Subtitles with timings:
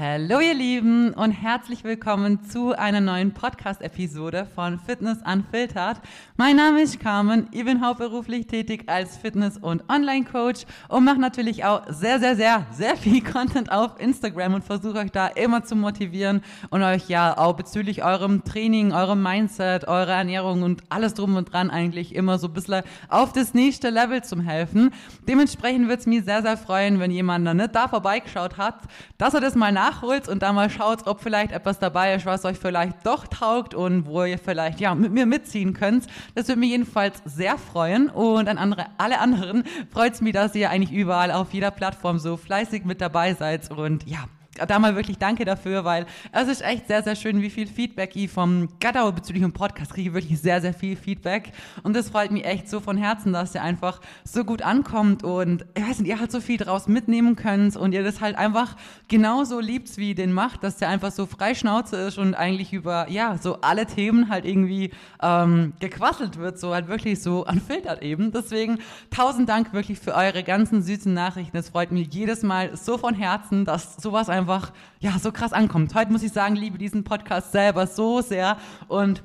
[0.00, 5.96] Hallo ihr Lieben und herzlich willkommen zu einer neuen Podcast-Episode von Fitness Unfiltered.
[6.36, 11.64] Mein Name ist Carmen, ich bin hauptberuflich tätig als Fitness- und Online-Coach und mache natürlich
[11.64, 15.74] auch sehr, sehr, sehr, sehr viel Content auf Instagram und versuche euch da immer zu
[15.74, 21.34] motivieren und euch ja auch bezüglich eurem Training, eurem Mindset, eurer Ernährung und alles drum
[21.34, 24.94] und dran eigentlich immer so ein bisschen auf das nächste Level zu helfen.
[25.26, 28.76] Dementsprechend würde es mich sehr, sehr freuen, wenn jemand noch nicht da vorbeigeschaut hat,
[29.16, 32.26] dass er das mal nach nachholt und da mal schaut, ob vielleicht etwas dabei ist,
[32.26, 36.06] was euch vielleicht doch taugt und wo ihr vielleicht ja mit mir mitziehen könnt.
[36.34, 40.54] Das würde mich jedenfalls sehr freuen und an andere, alle anderen freut es mich, dass
[40.54, 44.24] ihr eigentlich überall auf jeder Plattform so fleißig mit dabei seid und ja,
[44.66, 48.16] da mal wirklich danke dafür, weil es ist echt sehr, sehr schön, wie viel Feedback
[48.16, 50.14] ich vom Gattau bezüglich dem Podcast kriege.
[50.14, 51.52] Wirklich sehr, sehr viel Feedback.
[51.82, 55.66] Und das freut mich echt so von Herzen, dass ihr einfach so gut ankommt und
[55.74, 58.76] ich weiß nicht, ihr halt so viel draus mitnehmen könnt und ihr das halt einfach
[59.08, 63.08] genauso liebt, wie den macht, dass der einfach so frei Schnauze ist und eigentlich über,
[63.10, 64.90] ja, so alle Themen halt irgendwie
[65.22, 68.32] ähm, gequasselt wird, so halt wirklich so anfiltert eben.
[68.32, 68.78] Deswegen
[69.10, 71.56] tausend Dank wirklich für eure ganzen süßen Nachrichten.
[71.56, 75.52] Es freut mich jedes Mal so von Herzen, dass sowas einfach einfach ja so krass
[75.52, 75.94] ankommt.
[75.94, 78.56] Heute muss ich sagen, liebe diesen Podcast selber so sehr
[78.88, 79.22] und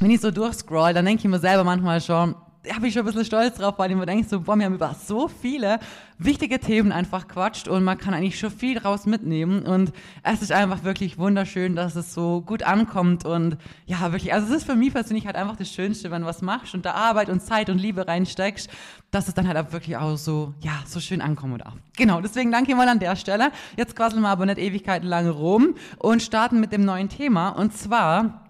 [0.00, 3.02] wenn ich so durchscroll, dann denke ich mir selber manchmal schon, da habe ich schon
[3.02, 5.78] ein bisschen stolz drauf, weil ich mir denke, so, boah, wir haben über so viele
[6.18, 10.52] wichtige Themen einfach quatscht und man kann eigentlich schon viel draus mitnehmen und es ist
[10.52, 14.74] einfach wirklich wunderschön, dass es so gut ankommt und ja, wirklich, also es ist für
[14.74, 17.70] mich persönlich halt einfach das Schönste, wenn du was machst und da Arbeit und Zeit
[17.70, 18.68] und Liebe reinsteckst,
[19.10, 21.74] dass es dann halt auch wirklich auch so, ja, so schön ankommen darf.
[21.96, 23.52] Genau, deswegen danke mal an der Stelle.
[23.78, 27.74] Jetzt quasseln wir aber nicht ewigkeiten lange rum und starten mit dem neuen Thema und
[27.74, 28.49] zwar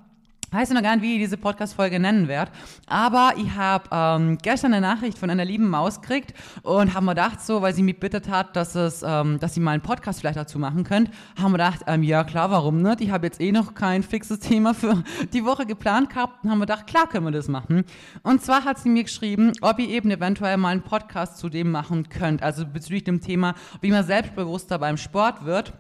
[0.51, 2.51] weiß noch gar nicht, wie ich diese Podcast-Folge nennen werde,
[2.87, 7.13] aber ich habe ähm, gestern eine Nachricht von einer lieben Maus gekriegt und haben mir
[7.13, 10.21] gedacht, so, weil sie mich bittet hat, dass es, ähm, dass sie mal einen Podcast
[10.21, 13.01] vielleicht dazu machen könnt, haben wir gedacht, ähm, ja klar, warum nicht?
[13.01, 16.59] Ich habe jetzt eh noch kein fixes Thema für die Woche geplant gehabt und haben
[16.59, 17.85] wir gedacht, klar können wir das machen.
[18.23, 21.71] Und zwar hat sie mir geschrieben, ob ihr eben eventuell mal einen Podcast zu dem
[21.71, 25.73] machen könnt, also bezüglich dem Thema, wie man selbstbewusster beim Sport wird.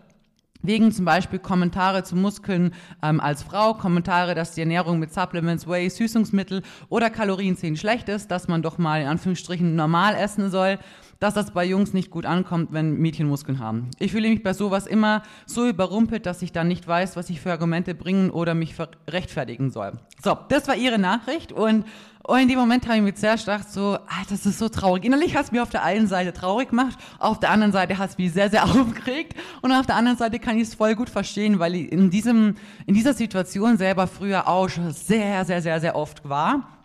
[0.62, 5.66] Wegen zum Beispiel Kommentare zu Muskeln ähm, als Frau, Kommentare, dass die Ernährung mit Supplements,
[5.66, 10.78] Whey, Süßungsmittel oder Kalorienzählen schlecht ist, dass man doch mal in Anführungsstrichen normal essen soll,
[11.20, 13.90] dass das bei Jungs nicht gut ankommt, wenn Mädchen Muskeln haben.
[13.98, 17.40] Ich fühle mich bei sowas immer so überrumpelt, dass ich dann nicht weiß, was ich
[17.40, 18.74] für Argumente bringen oder mich
[19.08, 19.92] rechtfertigen soll.
[20.22, 21.84] So, das war ihre Nachricht und
[22.22, 25.04] und in dem Moment habe ich mir sehr stark so, ah, das ist so traurig.
[25.04, 28.10] Innerlich hat es mir auf der einen Seite traurig gemacht, auf der anderen Seite hat
[28.10, 29.34] es mich sehr, sehr aufgeregt.
[29.62, 32.56] Und auf der anderen Seite kann ich es voll gut verstehen, weil ich in, diesem,
[32.86, 36.79] in dieser Situation selber früher auch schon sehr, sehr, sehr, sehr oft war.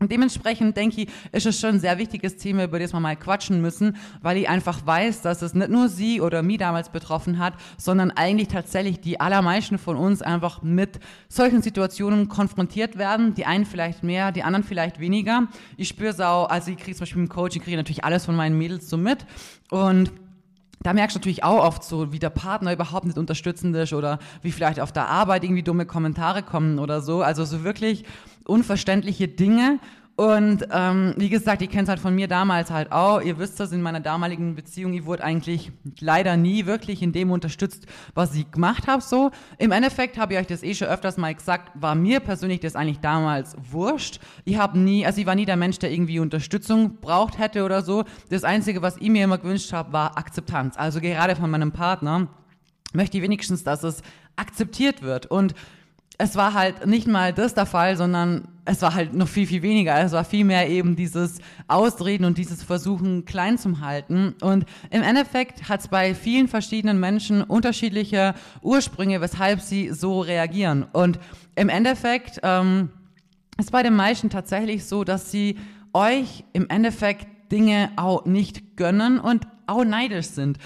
[0.00, 3.16] Und dementsprechend denke ich, ist es schon ein sehr wichtiges Thema, über das wir mal
[3.16, 7.38] quatschen müssen, weil ich einfach weiß, dass es nicht nur sie oder mich damals betroffen
[7.38, 13.34] hat, sondern eigentlich tatsächlich die allermeisten von uns einfach mit solchen Situationen konfrontiert werden.
[13.34, 15.48] Die einen vielleicht mehr, die anderen vielleicht weniger.
[15.76, 18.36] Ich spüre es auch, also ich kriege zum Beispiel im Coaching, kriege natürlich alles von
[18.36, 19.26] meinen Mädels so mit
[19.70, 20.12] und
[20.82, 24.18] da merkst du natürlich auch oft so, wie der Partner überhaupt nicht unterstützend ist oder
[24.42, 27.22] wie vielleicht auf der Arbeit irgendwie dumme Kommentare kommen oder so.
[27.22, 28.04] Also so wirklich
[28.48, 29.78] unverständliche Dinge.
[30.16, 33.20] Und ähm, wie gesagt, ihr kennt es halt von mir damals halt auch.
[33.20, 35.70] Ihr wisst das, in meiner damaligen Beziehung, ich wurde eigentlich
[36.00, 39.00] leider nie wirklich in dem unterstützt, was ich gemacht habe.
[39.00, 42.58] So Im Endeffekt habe ich euch das eh schon öfters mal gesagt, war mir persönlich
[42.58, 44.18] das eigentlich damals wurscht.
[44.44, 47.82] Ich habe nie, also ich war nie der Mensch, der irgendwie Unterstützung braucht hätte oder
[47.82, 48.02] so.
[48.28, 50.76] Das Einzige, was ich mir immer gewünscht habe, war Akzeptanz.
[50.76, 52.26] Also gerade von meinem Partner
[52.92, 54.02] möchte ich wenigstens, dass es
[54.34, 55.26] akzeptiert wird.
[55.26, 55.54] Und
[56.20, 59.62] es war halt nicht mal das der Fall, sondern es war halt noch viel, viel
[59.62, 59.98] weniger.
[60.00, 64.34] Es war viel mehr eben dieses Ausreden und dieses Versuchen, klein zu halten.
[64.40, 70.86] Und im Endeffekt hat es bei vielen verschiedenen Menschen unterschiedliche Ursprünge, weshalb sie so reagieren.
[70.92, 71.20] Und
[71.54, 72.90] im Endeffekt ähm,
[73.56, 75.56] ist bei den meisten tatsächlich so, dass sie
[75.92, 80.58] euch im Endeffekt Dinge auch nicht gönnen und auch neidisch sind.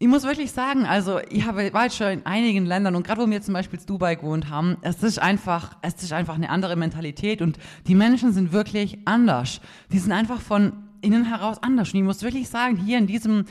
[0.00, 3.20] Ich muss wirklich sagen, also ich habe, war jetzt schon in einigen Ländern und gerade
[3.20, 6.50] wo wir zum Beispiel in Dubai gewohnt haben, es ist einfach, es ist einfach eine
[6.50, 7.58] andere Mentalität und
[7.88, 9.60] die Menschen sind wirklich anders.
[9.90, 11.92] Die sind einfach von innen heraus anders.
[11.92, 13.46] Und ich muss wirklich sagen, hier in diesem,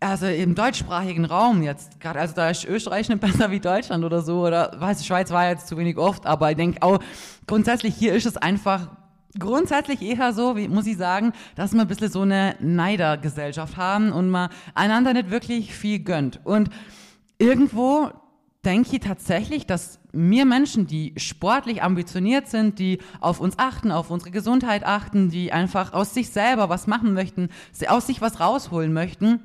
[0.00, 4.22] also im deutschsprachigen Raum jetzt, gerade, also da ist Österreich nicht besser wie Deutschland oder
[4.22, 6.98] so, oder weiß, Schweiz war jetzt zu wenig oft, aber ich denke auch,
[7.46, 8.88] grundsätzlich hier ist es einfach
[9.38, 14.12] grundsätzlich eher so, wie muss ich sagen, dass wir ein bisschen so eine Neidergesellschaft haben
[14.12, 16.40] und man einander nicht wirklich viel gönnt.
[16.44, 16.70] Und
[17.38, 18.10] irgendwo
[18.64, 24.10] denke ich tatsächlich, dass mir Menschen, die sportlich ambitioniert sind, die auf uns achten, auf
[24.10, 27.48] unsere Gesundheit achten, die einfach aus sich selber was machen möchten,
[27.88, 29.40] aus sich was rausholen möchten,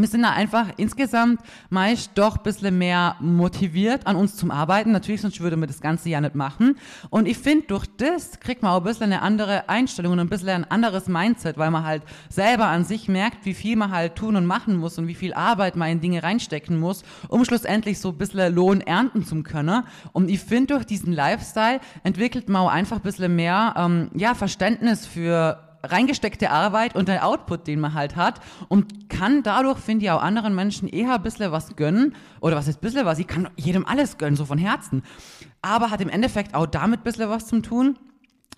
[0.00, 4.92] wir sind da einfach insgesamt meist doch ein bisschen mehr motiviert an uns zum Arbeiten.
[4.92, 6.76] Natürlich, sonst würde man das Ganze ja nicht machen.
[7.10, 10.28] Und ich finde, durch das kriegt man auch ein bisschen eine andere Einstellung und ein
[10.28, 14.16] bisschen ein anderes Mindset, weil man halt selber an sich merkt, wie viel man halt
[14.16, 17.98] tun und machen muss und wie viel Arbeit man in Dinge reinstecken muss, um schlussendlich
[17.98, 19.84] so ein bisschen Lohn ernten zu können.
[20.12, 24.34] Und ich finde, durch diesen Lifestyle entwickelt man auch einfach ein bisschen mehr ähm, ja,
[24.34, 30.04] Verständnis für reingesteckte Arbeit und der Output, den man halt hat und kann dadurch, finde
[30.04, 33.18] ich, auch anderen Menschen eher ein bisschen was gönnen oder was ist ein bisschen was,
[33.18, 35.02] ich kann jedem alles gönnen, so von Herzen,
[35.62, 37.98] aber hat im Endeffekt auch damit ein bisschen was zu tun,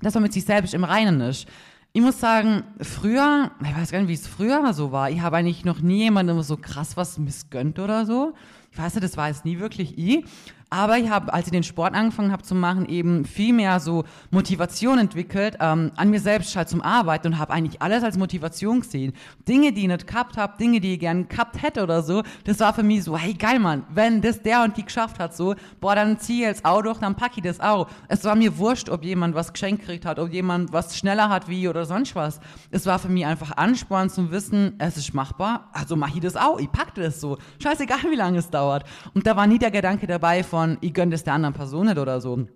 [0.00, 1.46] dass man mit sich selbst im Reinen ist.
[1.94, 5.36] Ich muss sagen, früher, ich weiß gar nicht, wie es früher so war, ich habe
[5.36, 8.32] eigentlich noch nie jemandem so krass was missgönnt oder so.
[8.72, 10.24] Ich weiß nicht, das war jetzt nie wirklich ich.
[10.72, 14.04] Aber ich habe, als ich den Sport angefangen habe zu machen, eben viel mehr so
[14.30, 18.80] Motivation entwickelt, ähm, an mir selbst halt zum Arbeiten und habe eigentlich alles als Motivation
[18.80, 19.12] gesehen.
[19.46, 22.58] Dinge, die ich nicht gehabt habe, Dinge, die ich gern gehabt hätte oder so, das
[22.60, 25.54] war für mich so, hey geil Mann, wenn das der und die geschafft hat, so,
[25.78, 27.88] boah, dann zieh ich jetzt auch durch, dann pack ich das auch.
[28.08, 31.50] Es war mir wurscht, ob jemand was geschenkt kriegt hat, ob jemand was schneller hat
[31.50, 32.40] wie oder sonst was.
[32.70, 36.34] Es war für mich einfach Ansporn zum Wissen, es ist machbar, also mach ich das
[36.34, 37.36] auch, ich pack das so.
[37.62, 38.84] Scheißegal, wie lange es dauert.
[39.12, 41.86] Und da war nie der Gedanke dabei von, von, ich gönne das der anderen Person
[41.86, 42.46] nicht oder so.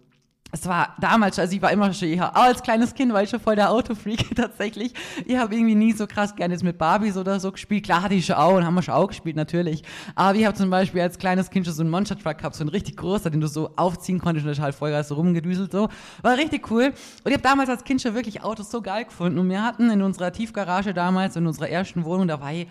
[0.53, 3.41] Es war damals, also ich war immer schon eher, als kleines Kind war ich schon
[3.41, 4.95] voll der Autofreak tatsächlich.
[5.27, 7.85] Ich habe irgendwie nie so krass gerne jetzt mit Barbies oder so gespielt.
[7.85, 9.83] Klar hatte ich schon auch und haben wir schon auch gespielt, natürlich.
[10.15, 12.63] Aber ich habe zum Beispiel als kleines Kind schon so einen Monster Truck gehabt, so
[12.63, 15.89] einen richtig großer, den du so aufziehen konntest und das halt voll so rumgedüselt so.
[16.23, 16.85] War richtig cool.
[16.85, 19.41] Und ich habe damals als Kind schon wirklich Autos so geil gefunden.
[19.41, 22.69] Und wir hatten in unserer Tiefgarage damals, in unserer ersten Wohnung, da war ich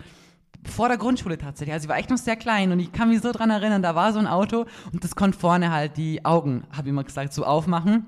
[0.64, 1.72] vor der Grundschule tatsächlich.
[1.72, 3.94] Also ich war echt noch sehr klein und ich kann mich so dran erinnern, da
[3.94, 7.32] war so ein Auto und das konnte vorne halt die Augen, habe ich immer gesagt,
[7.32, 8.06] so aufmachen.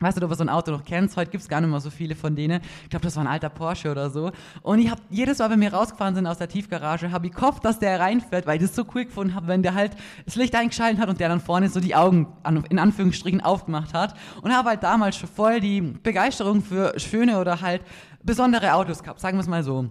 [0.00, 1.16] Weißt du, ob du so ein Auto noch kennst?
[1.16, 2.60] Heute gibt es gar nicht mehr so viele von denen.
[2.84, 4.30] Ich glaube, das war ein alter Porsche oder so.
[4.62, 7.64] Und ich habe jedes Mal, wenn wir rausgefahren sind aus der Tiefgarage, habe ich gehofft,
[7.64, 10.54] dass der reinfährt, weil ich das so cool gefunden habe, wenn der halt das Licht
[10.54, 12.28] eingeschaltet hat und der dann vorne so die Augen
[12.70, 14.14] in Anführungsstrichen aufgemacht hat.
[14.40, 17.82] Und habe halt damals schon voll die Begeisterung für schöne oder halt
[18.22, 19.90] besondere Autos gehabt, sagen wir es mal so.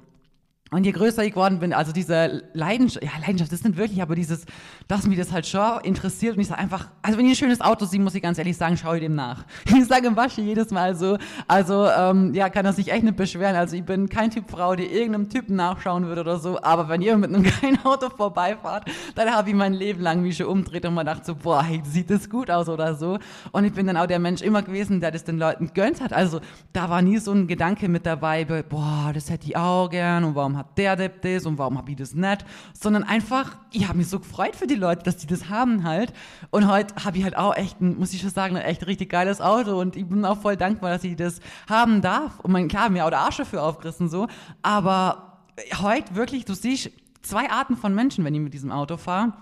[0.69, 4.15] Und je größer ich geworden bin, also diese Leidenschaft, ja, Leidenschaft ist nicht wirklich, aber
[4.15, 4.45] dieses,
[4.87, 7.61] dass mich das halt schon interessiert und ich sage einfach, also wenn ich ein schönes
[7.61, 9.45] Auto sehe, muss ich ganz ehrlich sagen, schaue ich dem nach.
[9.77, 11.17] Ich sage Wasche jedes Mal so,
[11.47, 13.55] also ähm, ja, kann das sich echt nicht beschweren.
[13.55, 17.01] Also ich bin kein Typ Frau, die irgendeinem Typen nachschauen würde oder so, aber wenn
[17.01, 20.85] ihr mit einem geilen Auto vorbeifahrt, dann habe ich mein Leben lang mich schon umdreht
[20.85, 23.19] und man dachte so, boah, hey, sieht das gut aus oder so.
[23.51, 26.11] Und ich bin dann auch der Mensch immer gewesen, der das den Leuten gönnt hat.
[26.11, 26.41] Also
[26.73, 30.35] da war nie so ein Gedanke mit dabei, boah, das hätte ich auch gern und
[30.35, 33.97] warum hat der Depp das und warum habe ich das nicht, sondern einfach, ich habe
[33.97, 36.13] mich so gefreut für die Leute, dass die das haben halt.
[36.49, 39.41] Und heute habe ich halt auch echt, muss ich schon sagen, ein echt richtig geiles
[39.41, 41.39] Auto und ich bin auch voll dankbar, dass ich das
[41.69, 42.39] haben darf.
[42.39, 44.27] Und mein, klar, mir auch der Arsch dafür aufgerissen so,
[44.61, 45.39] aber
[45.81, 49.33] heute wirklich, du siehst zwei Arten von Menschen, wenn ich mit diesem Auto fahre.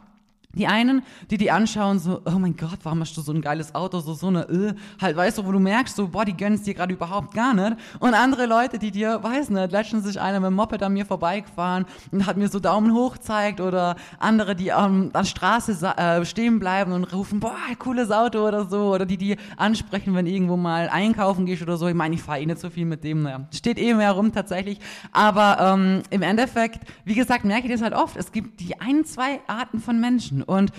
[0.55, 3.75] Die einen, die die anschauen, so, oh mein Gott, warum hast du so ein geiles
[3.75, 6.55] Auto, so, so eine, äh, halt, weißt du, wo du merkst, so, boah, die gönnen
[6.55, 7.77] es dir gerade überhaupt gar nicht.
[7.99, 11.05] Und andere Leute, die dir, weiß nicht, letztens ist einer mit dem Moped an mir
[11.05, 16.25] vorbeigefahren und hat mir so Daumen hoch zeigt oder andere, die ähm, an Straße äh,
[16.25, 20.57] stehen bleiben und rufen, boah, cooles Auto oder so, oder die die ansprechen, wenn irgendwo
[20.57, 21.87] mal einkaufen gehst oder so.
[21.87, 24.31] Ich meine, ich fahre eh nicht so viel mit dem, naja, steht eh mehr rum
[24.31, 24.79] tatsächlich.
[25.11, 28.15] Aber ähm, im Endeffekt, wie gesagt, merke ich das halt oft.
[28.17, 30.43] Es gibt die ein, zwei Arten von Menschen.
[30.45, 30.71] Und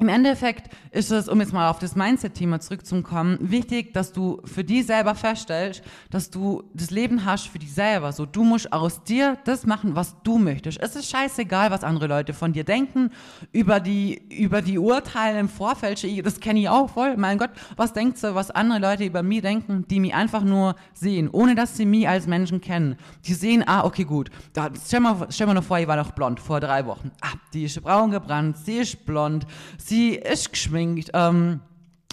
[0.00, 4.64] im Endeffekt ist es, um jetzt mal auf das Mindset-Thema zurückzukommen, wichtig, dass du für
[4.64, 8.12] dich selber feststellst, dass du das Leben hast für dich selber.
[8.12, 10.80] So, du musst aus dir das machen, was du möchtest.
[10.80, 13.10] Es ist scheißegal, was andere Leute von dir denken,
[13.52, 16.02] über die, über die Urteile im Vorfeld.
[16.24, 17.16] Das kenne ich auch voll.
[17.16, 20.76] Mein Gott, was denkst du, was andere Leute über mich denken, die mich einfach nur
[20.94, 22.96] sehen, ohne dass sie mich als Menschen kennen.
[23.26, 24.30] Die sehen, ah, okay, gut.
[24.52, 27.10] Da, stell mal, stell mal noch vor, ich war noch blond vor drei Wochen.
[27.20, 29.46] Ah, die ist braun gebrannt, sie ist blond,
[30.16, 31.60] ist geschminkt, ähm,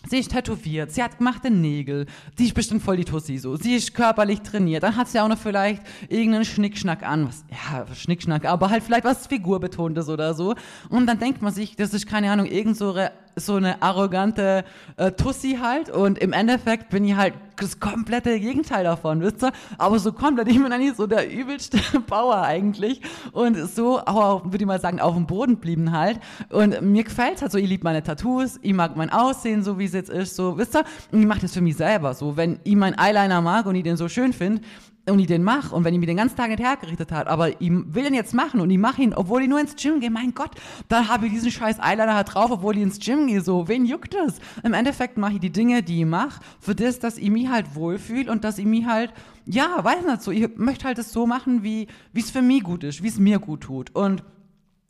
[0.10, 2.06] sie ist tätowiert, sie hat gemachte Nägel,
[2.38, 5.28] sie ist bestimmt voll die Tussi so, sie ist körperlich trainiert, dann hat sie auch
[5.28, 10.56] noch vielleicht irgendeinen Schnickschnack an, was, ja, Schnickschnack, aber halt vielleicht was Figurbetontes oder so.
[10.90, 12.96] Und dann denkt man sich, das ist keine Ahnung, irgend so
[13.38, 14.66] so eine arrogante
[14.98, 19.52] äh, Tussi halt und im Endeffekt bin ich halt das komplette Gegenteil davon, wisst ihr?
[19.78, 23.02] Aber so komplett, ich bin eigentlich so der übelste Bauer eigentlich
[23.32, 27.42] und so, auch, würde ich mal sagen, auf dem Boden blieben halt und mir gefällt
[27.42, 30.36] halt so, ich liebe meine Tattoos, ich mag mein Aussehen, so wie es jetzt ist,
[30.36, 30.84] so, wisst ihr?
[31.12, 33.84] Und ich mache das für mich selber so, wenn ich meinen Eyeliner mag und ich
[33.84, 34.62] den so schön finde,
[35.12, 37.62] und ich den mache und wenn ich mir den ganzen Tag nicht hergerichtet hat, aber
[37.62, 40.12] ich will den jetzt machen und ich mache ihn, obwohl ich nur ins Gym gehe,
[40.12, 40.52] mein Gott,
[40.90, 43.86] dann habe ich diesen scheiß Eyeliner halt drauf, obwohl ich ins Gym gehe, so, wen
[43.86, 44.40] juckt das?
[44.64, 47.76] Im Endeffekt mache ich die Dinge, die ich mache, für das, dass ich mich halt
[47.76, 49.14] wohlfühle und dass ich mich halt,
[49.46, 52.84] ja, weiß nicht so, ich möchte halt es so machen, wie es für mich gut
[52.84, 54.24] ist, wie es mir gut tut und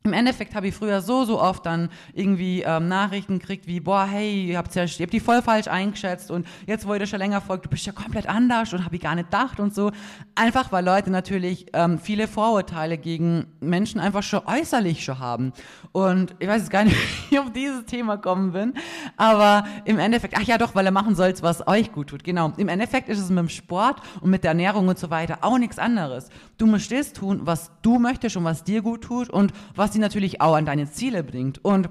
[0.08, 4.06] im Endeffekt habe ich früher so, so oft dann irgendwie ähm, Nachrichten gekriegt wie, boah,
[4.06, 7.10] hey, ihr habt, ja, ihr habt die voll falsch eingeschätzt und jetzt, wo ihr das
[7.10, 9.74] schon länger folgt, du bist ja komplett anders und habe ich gar nicht gedacht und
[9.74, 9.92] so.
[10.36, 15.54] Einfach, weil Leute natürlich ähm, viele Vorurteile gegen Menschen einfach schon äußerlich schon haben.
[15.92, 16.96] Und ich weiß jetzt gar nicht,
[17.30, 18.74] wie ich auf dieses Thema kommen bin,
[19.18, 22.24] aber im Endeffekt, ach ja doch, weil ihr machen sollt, was euch gut tut.
[22.24, 22.54] Genau.
[22.58, 25.58] Im Endeffekt ist es mit dem Sport und mit der Ernährung und so weiter auch
[25.58, 26.30] nichts anderes.
[26.58, 30.02] Du musst das tun, was du möchtest und was dir gut tut und was sie
[30.02, 31.64] natürlich auch an deine Ziele bringt.
[31.64, 31.90] Und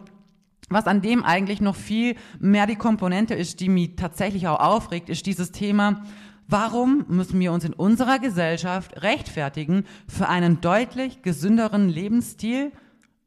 [0.69, 5.09] was an dem eigentlich noch viel mehr die Komponente ist, die mich tatsächlich auch aufregt,
[5.09, 6.03] ist dieses Thema,
[6.49, 12.73] warum müssen wir uns in unserer Gesellschaft rechtfertigen für einen deutlich gesünderen Lebensstil,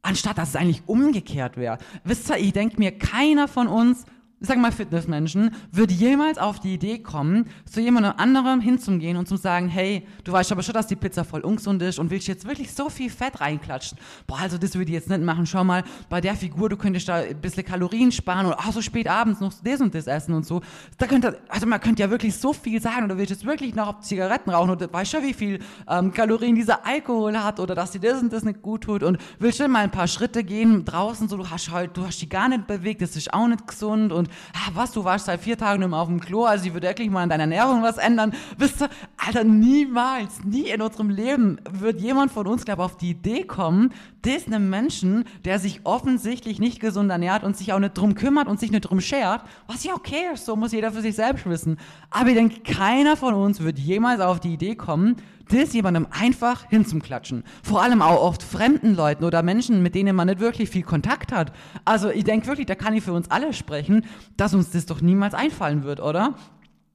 [0.01, 1.77] anstatt dass es eigentlich umgekehrt wäre.
[2.03, 4.05] Wisst ihr, ich denke mir, keiner von uns
[4.41, 9.36] sag mal Fitnessmenschen, würde jemals auf die Idee kommen, zu jemandem anderem hinzugehen und zu
[9.36, 12.48] sagen, hey, du weißt aber schon, dass die Pizza voll ungesund ist und willst jetzt
[12.48, 13.98] wirklich so viel Fett reinklatschen.
[14.27, 15.46] Boah, also das würde ich jetzt nicht machen.
[15.46, 18.81] Schau mal, bei der Figur, du könntest da ein bisschen Kalorien sparen oder ach, so
[18.81, 20.62] spät abends noch das und das essen und so.
[20.98, 24.00] Da könnte, also man könnte ja wirklich so viel sagen oder willst jetzt wirklich noch
[24.00, 28.00] Zigaretten rauchen oder weißt schon, wie viel ähm, Kalorien dieser Alkohol hat oder dass dir
[28.00, 31.27] das und das nicht gut tut und willst du mal ein paar Schritte gehen draußen,
[31.27, 34.13] so du hast halt, du hast die gar nicht bewegt, das ist auch nicht gesund
[34.13, 36.88] und ah, was, du warst seit vier Tagen immer auf dem Klo, also ich würde
[36.88, 38.33] wirklich mal an deiner Ernährung was ändern.
[38.57, 43.12] Wisst ihr, Alter, niemals, nie in unserem Leben wird jemand von uns, glaube auf die
[43.12, 47.98] Idee kommen, das einem Menschen, der sich offensichtlich nicht gesund ernährt und sich auch nicht
[47.98, 51.01] drum kümmert und sich nicht drum schert, was ja okay ist, so muss jeder für
[51.01, 51.77] sich selbst wissen.
[52.09, 55.15] Aber ich denke, keiner von uns wird jemals auf die Idee kommen,
[55.49, 57.43] das jemandem einfach hinzuklatschen.
[57.63, 61.31] Vor allem auch oft fremden Leuten oder Menschen, mit denen man nicht wirklich viel Kontakt
[61.31, 61.51] hat.
[61.85, 64.05] Also ich denke wirklich, da kann ich für uns alle sprechen,
[64.37, 66.35] dass uns das doch niemals einfallen wird, oder?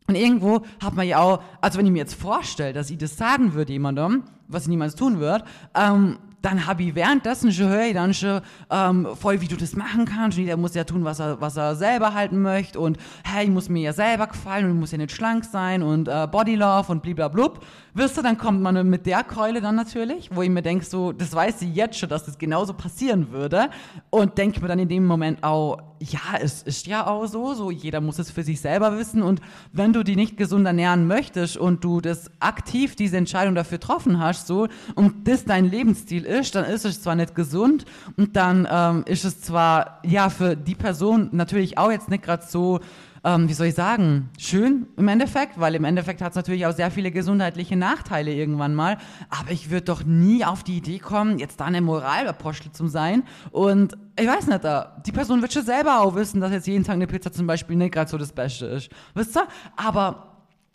[0.07, 3.17] Und irgendwo hat man ja auch, also wenn ich mir jetzt vorstelle, dass ich das
[3.17, 5.45] sagen würde jemandem, was ich niemals tun würde,
[5.75, 9.75] ähm, dann habe ich währenddessen schon höre ich dann schon ähm, voll, wie du das
[9.77, 10.37] machen kannst.
[10.37, 12.79] Und jeder muss ja tun, was er, was er selber halten möchte.
[12.81, 15.83] Und hey, ich muss mir ja selber gefallen und ich muss ja nicht schlank sein
[15.83, 17.65] und äh, Body Love und bliblablub.
[17.95, 21.13] Wirst du, dann kommt man mit der Keule dann natürlich, wo ich mir denke, so,
[21.13, 23.71] das weiß sie jetzt schon, dass das genauso passieren würde.
[24.11, 27.71] Und denke mir dann in dem Moment auch, ja, es ist ja auch so, so
[27.71, 29.23] jeder muss es für sich selber wissen.
[29.23, 29.41] Und
[29.73, 34.19] wenn du die nicht gesund ernähren möchtest und du das aktiv diese Entscheidung dafür getroffen
[34.19, 37.85] hast, so, und das dein Lebensstil ist, ist, dann ist es zwar nicht gesund
[38.17, 42.45] und dann ähm, ist es zwar, ja, für die Person natürlich auch jetzt nicht gerade
[42.47, 42.81] so,
[43.25, 46.75] ähm, wie soll ich sagen, schön im Endeffekt, weil im Endeffekt hat es natürlich auch
[46.75, 48.99] sehr viele gesundheitliche Nachteile irgendwann mal.
[49.31, 53.23] Aber ich würde doch nie auf die Idee kommen, jetzt da eine Moralapostel zu sein.
[53.51, 54.61] Und ich weiß nicht,
[55.07, 57.77] die Person wird schon selber auch wissen, dass jetzt jeden Tag eine Pizza zum Beispiel
[57.77, 58.91] nicht gerade so das Beste ist.
[59.15, 59.47] Wisst ihr?
[59.77, 60.34] Aber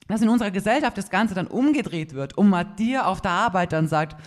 [0.09, 3.71] dass in unserer Gesellschaft das Ganze dann umgedreht wird und man dir auf der Arbeit
[3.71, 4.17] dann sagt,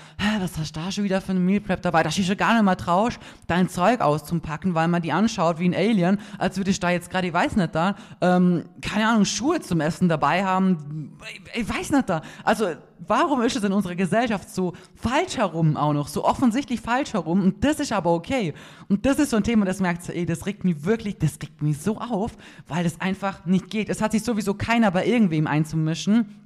[0.41, 2.55] was hast du da schon wieder für eine Meal Prep dabei, dass ich schon gar
[2.55, 6.71] nicht mal traust, dein Zeug auszupacken, weil man die anschaut wie ein Alien, als würde
[6.71, 10.45] ich da jetzt gerade, ich weiß nicht da, ähm, keine Ahnung, Schuhe zum Essen dabei
[10.45, 11.19] haben,
[11.53, 12.23] ich weiß nicht da.
[12.45, 12.69] Also
[13.07, 17.43] warum ist es in unserer Gesellschaft so falsch herum auch noch, so offensichtlich falsch herum
[17.43, 18.55] und das ist aber okay.
[18.89, 21.63] Und das ist so ein Thema, das merkt ey, das regt mich wirklich, das regt
[21.63, 22.33] mich so auf,
[22.69, 23.89] weil das einfach nicht geht.
[23.89, 26.42] Es hat sich sowieso keiner bei irgendwem einzumischen.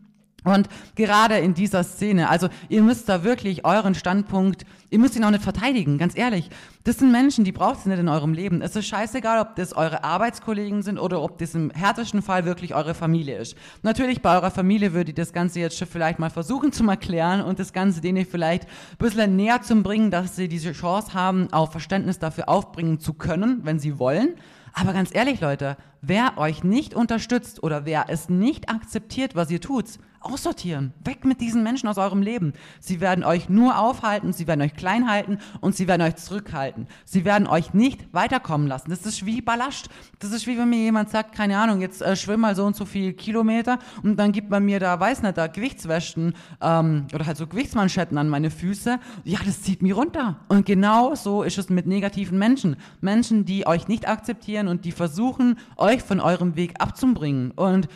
[0.46, 5.24] Und gerade in dieser Szene, also ihr müsst da wirklich euren Standpunkt, ihr müsst ihn
[5.24, 6.50] auch nicht verteidigen, ganz ehrlich.
[6.84, 8.62] Das sind Menschen, die braucht ihr nicht in eurem Leben.
[8.62, 12.76] Es ist scheißegal, ob das eure Arbeitskollegen sind oder ob das im härtesten Fall wirklich
[12.76, 13.56] eure Familie ist.
[13.82, 17.40] Natürlich, bei eurer Familie würde ich das Ganze jetzt schon vielleicht mal versuchen zu erklären
[17.40, 21.52] und das Ganze denen vielleicht ein bisschen näher zu bringen, dass sie diese Chance haben,
[21.52, 24.36] auch Verständnis dafür aufbringen zu können, wenn sie wollen.
[24.78, 29.60] Aber ganz ehrlich, Leute, wer euch nicht unterstützt oder wer es nicht akzeptiert, was ihr
[29.60, 29.86] tut,
[30.26, 30.92] aussortieren.
[31.04, 32.52] Weg mit diesen Menschen aus eurem Leben.
[32.80, 36.86] Sie werden euch nur aufhalten, sie werden euch klein halten und sie werden euch zurückhalten.
[37.04, 38.90] Sie werden euch nicht weiterkommen lassen.
[38.90, 39.88] Das ist wie Ballast.
[40.18, 42.76] Das ist wie wenn mir jemand sagt, keine Ahnung, jetzt äh, schwimm mal so und
[42.76, 47.26] so viel Kilometer und dann gibt man mir da, weiß nicht, da Gewichtswäschen ähm, oder
[47.26, 48.98] halt so Gewichtsmanschetten an meine Füße.
[49.24, 50.36] Ja, das zieht mich runter.
[50.48, 52.76] Und genau so ist es mit negativen Menschen.
[53.00, 57.50] Menschen, die euch nicht akzeptieren und die versuchen, euch von eurem Weg abzubringen.
[57.52, 57.88] Und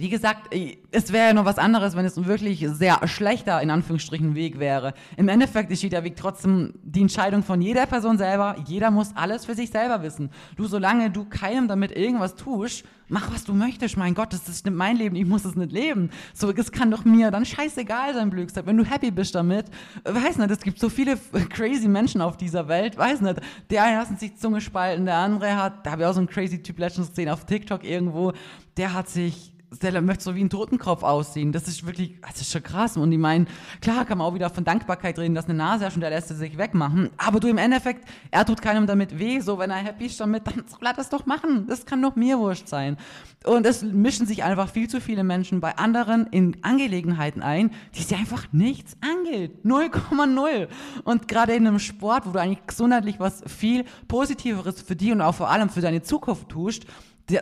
[0.00, 0.54] wie gesagt,
[0.90, 4.58] es wäre ja noch was anderes, wenn es ein wirklich sehr schlechter, in Anführungsstrichen, Weg
[4.58, 4.94] wäre.
[5.18, 8.56] Im Endeffekt ist jeder Weg trotzdem die Entscheidung von jeder Person selber.
[8.66, 10.30] Jeder muss alles für sich selber wissen.
[10.56, 13.98] Du, solange du keinem damit irgendwas tust, mach was du möchtest.
[13.98, 16.08] Mein Gott, das ist mein Leben, ich muss es nicht leben.
[16.32, 18.64] So, es kann doch mir dann scheißegal sein, Blödsinn.
[18.64, 19.66] Wenn du happy bist damit,
[20.04, 21.18] weiß nicht, es gibt so viele
[21.50, 23.40] crazy Menschen auf dieser Welt, weiß nicht.
[23.68, 26.28] Der eine hat sich Zunge spalten, der andere hat, da habe ich auch so einen
[26.28, 28.32] crazy Typ letztens gesehen auf TikTok irgendwo,
[28.78, 31.52] der hat sich Stella möchte so wie ein Totenkopf aussehen.
[31.52, 32.96] Das ist wirklich, das ist schon krass.
[32.96, 33.46] Und ich meine,
[33.80, 36.28] klar kann man auch wieder von Dankbarkeit reden, dass eine Nase ja schon der lässt
[36.28, 37.10] sich wegmachen.
[37.16, 39.38] Aber du im Endeffekt, er tut keinem damit weh.
[39.40, 41.66] So, wenn er happy ist damit, dann soll er das doch machen.
[41.68, 42.96] Das kann doch mir wurscht sein.
[43.44, 48.02] Und es mischen sich einfach viel zu viele Menschen bei anderen in Angelegenheiten ein, die
[48.02, 49.64] sie einfach nichts angeht.
[49.64, 50.68] 0,0.
[51.04, 55.20] Und gerade in einem Sport, wo du eigentlich gesundheitlich was viel Positiveres für die und
[55.20, 56.86] auch vor allem für deine Zukunft tust,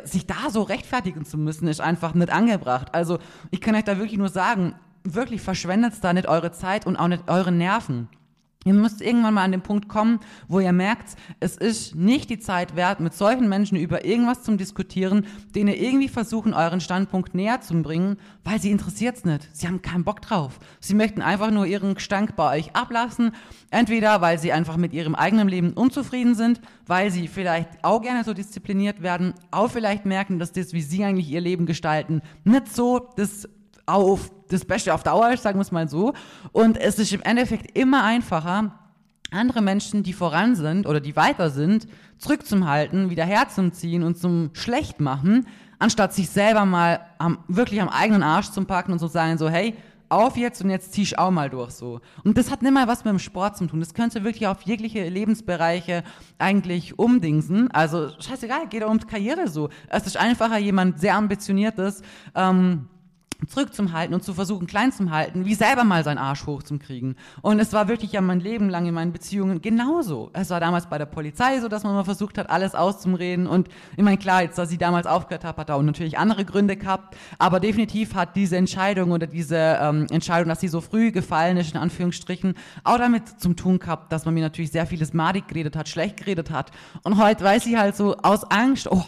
[0.04, 2.94] sich da so rechtfertigen zu müssen, ist einfach nicht angebracht.
[2.94, 3.18] Also
[3.50, 7.08] ich kann euch da wirklich nur sagen, wirklich verschwendet da nicht eure Zeit und auch
[7.08, 8.08] nicht eure Nerven.
[8.64, 12.40] Ihr müsst irgendwann mal an den Punkt kommen, wo ihr merkt, es ist nicht die
[12.40, 17.36] Zeit wert, mit solchen Menschen über irgendwas zu diskutieren, denen ihr irgendwie versuchen, euren Standpunkt
[17.36, 19.48] näher zu bringen, weil sie interessiert es nicht.
[19.52, 20.58] Sie haben keinen Bock drauf.
[20.80, 23.30] Sie möchten einfach nur ihren Gestank bei euch ablassen.
[23.70, 28.24] Entweder, weil sie einfach mit ihrem eigenen Leben unzufrieden sind, weil sie vielleicht auch gerne
[28.24, 32.74] so diszipliniert werden, auch vielleicht merken, dass das, wie sie eigentlich ihr Leben gestalten, nicht
[32.74, 33.48] so das
[33.88, 36.14] auf das Beste auf Dauer ist, sagen wir es mal so.
[36.52, 38.72] Und es ist im Endeffekt immer einfacher,
[39.30, 41.86] andere Menschen, die voran sind oder die weiter sind,
[42.18, 45.46] zurückzuhalten, wieder herzuziehen und zum Schlechtmachen,
[45.78, 49.48] anstatt sich selber mal am, wirklich am eigenen Arsch zu packen und zu sagen so,
[49.48, 49.74] hey,
[50.08, 52.00] auf jetzt und jetzt zieh ich auch mal durch so.
[52.24, 53.80] Und das hat nicht mal was mit dem Sport zu tun.
[53.80, 56.02] Das könnte wirklich auf jegliche Lebensbereiche
[56.38, 57.70] eigentlich umdingsen.
[57.72, 59.68] Also scheißegal, geht auch um Karriere so.
[59.88, 62.02] Es ist einfacher, jemand sehr ambitioniertes,
[62.34, 62.88] ähm,
[63.46, 67.16] zurückzuhalten und zu versuchen, klein zu halten, wie selber mal seinen Arsch hochzukriegen.
[67.40, 70.30] Und es war wirklich ja mein Leben lang in meinen Beziehungen genauso.
[70.32, 73.46] Es war damals bei der Polizei so, dass man mal versucht hat, alles auszureden.
[73.46, 76.76] Und ich meine, klar, jetzt, dass ich damals aufgehört habe, hat auch natürlich andere Gründe
[76.76, 77.16] gehabt.
[77.38, 81.74] Aber definitiv hat diese Entscheidung oder diese ähm, Entscheidung, dass sie so früh gefallen ist,
[81.74, 85.76] in Anführungsstrichen, auch damit zum tun gehabt, dass man mir natürlich sehr vieles madig geredet
[85.76, 86.72] hat, schlecht geredet hat.
[87.04, 89.04] Und heute weiß ich halt so aus Angst, oh,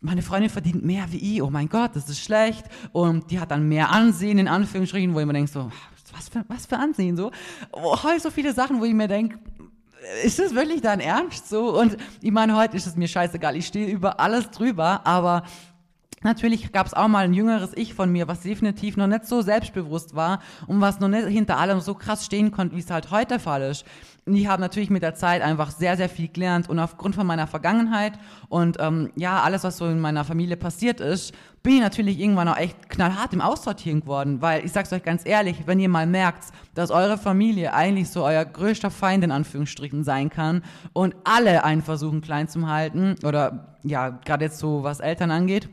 [0.00, 2.64] meine Freundin verdient mehr wie ich, oh mein Gott, das ist schlecht.
[2.92, 5.70] Und die hat dann mehr Ansehen, in Anführungsstrichen, wo ich mir denke, so,
[6.12, 7.30] was für, was für Ansehen, so.
[7.72, 9.38] Oh, so viele Sachen, wo ich mir denke,
[10.24, 11.78] ist das wirklich dein Ernst, so?
[11.78, 15.44] Und ich meine, heute ist es mir scheißegal, ich stehe über alles drüber, aber
[16.22, 19.40] Natürlich gab es auch mal ein jüngeres Ich von mir, was definitiv noch nicht so
[19.40, 23.10] selbstbewusst war und was noch nicht hinter allem so krass stehen konnte, wie es halt
[23.10, 23.86] heute der Fall ist.
[24.34, 27.46] Ich habe natürlich mit der Zeit einfach sehr, sehr viel gelernt und aufgrund von meiner
[27.46, 28.14] Vergangenheit.
[28.48, 32.48] Und ähm, ja, alles, was so in meiner Familie passiert ist, bin ich natürlich irgendwann
[32.48, 36.06] auch echt knallhart im Aussortieren geworden, weil ich sag's euch ganz ehrlich, wenn ihr mal
[36.06, 40.62] merkt, dass eure Familie eigentlich so euer größter Feind in Anführungsstrichen sein kann
[40.92, 45.68] und alle einen versuchen klein zu halten oder ja, gerade jetzt so was Eltern angeht,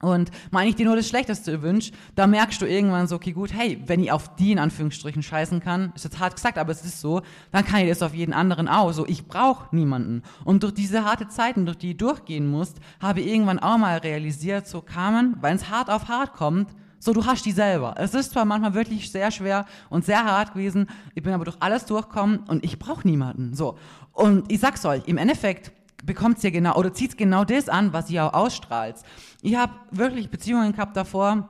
[0.00, 3.52] und meine ich dir nur das Schlechteste wünsche, da merkst du irgendwann so, okay, gut,
[3.52, 6.84] hey, wenn ich auf die in Anführungsstrichen scheißen kann, ist jetzt hart gesagt, aber es
[6.84, 8.92] ist so, dann kann ich das auf jeden anderen auch.
[8.92, 10.22] So, ich brauche niemanden.
[10.44, 13.98] Und durch diese harte Zeiten, durch die du durchgehen musst, habe ich irgendwann auch mal
[13.98, 17.94] realisiert, so Carmen, wenn es hart auf hart kommt, so, du hast die selber.
[17.96, 21.56] Es ist zwar manchmal wirklich sehr schwer und sehr hart gewesen, ich bin aber durch
[21.60, 23.54] alles durchgekommen und ich brauche niemanden.
[23.54, 23.78] So.
[24.12, 25.70] Und ich sag's euch, im Endeffekt,
[26.04, 28.96] bekommt ihr genau oder zieht genau das an, was ihr auch ausstrahlt.
[29.42, 31.48] Ich habe wirklich Beziehungen gehabt davor,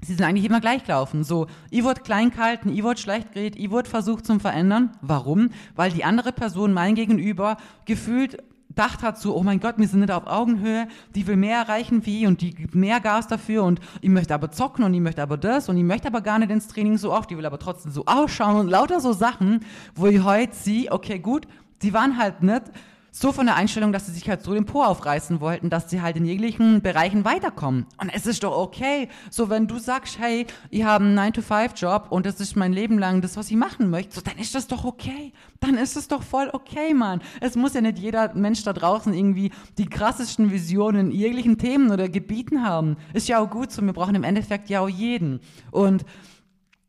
[0.00, 1.24] sie sind eigentlich immer gleich gelaufen.
[1.24, 4.92] So, ich wurde klein gehalten, ich wurde schlecht geredet, ich wurde versucht zum Verändern.
[5.00, 5.50] Warum?
[5.76, 8.42] Weil die andere Person, mein Gegenüber, gefühlt
[8.74, 12.06] dacht hat so, oh mein Gott, wir sind nicht auf Augenhöhe, die will mehr erreichen
[12.06, 15.00] wie ich und die gibt mehr Gas dafür und ich möchte aber zocken und ich
[15.00, 17.46] möchte aber das und ich möchte aber gar nicht ins Training so oft, die will
[17.46, 21.48] aber trotzdem so ausschauen und lauter so Sachen, wo ich heute sehe, okay, gut,
[21.82, 22.62] die waren halt nicht
[23.10, 26.02] so von der Einstellung, dass sie sich halt so den Po aufreißen wollten, dass sie
[26.02, 27.86] halt in jeglichen Bereichen weiterkommen.
[27.98, 32.26] Und es ist doch okay, so wenn du sagst, hey, ich habe einen 9-to-5-Job und
[32.26, 34.84] das ist mein Leben lang das, was ich machen möchte, so dann ist das doch
[34.84, 35.32] okay.
[35.60, 37.20] Dann ist es doch voll okay, Mann.
[37.40, 41.90] Es muss ja nicht jeder Mensch da draußen irgendwie die krassesten Visionen in jeglichen Themen
[41.90, 42.96] oder Gebieten haben.
[43.12, 45.40] Ist ja auch gut so, wir brauchen im Endeffekt ja auch jeden.
[45.70, 46.04] Und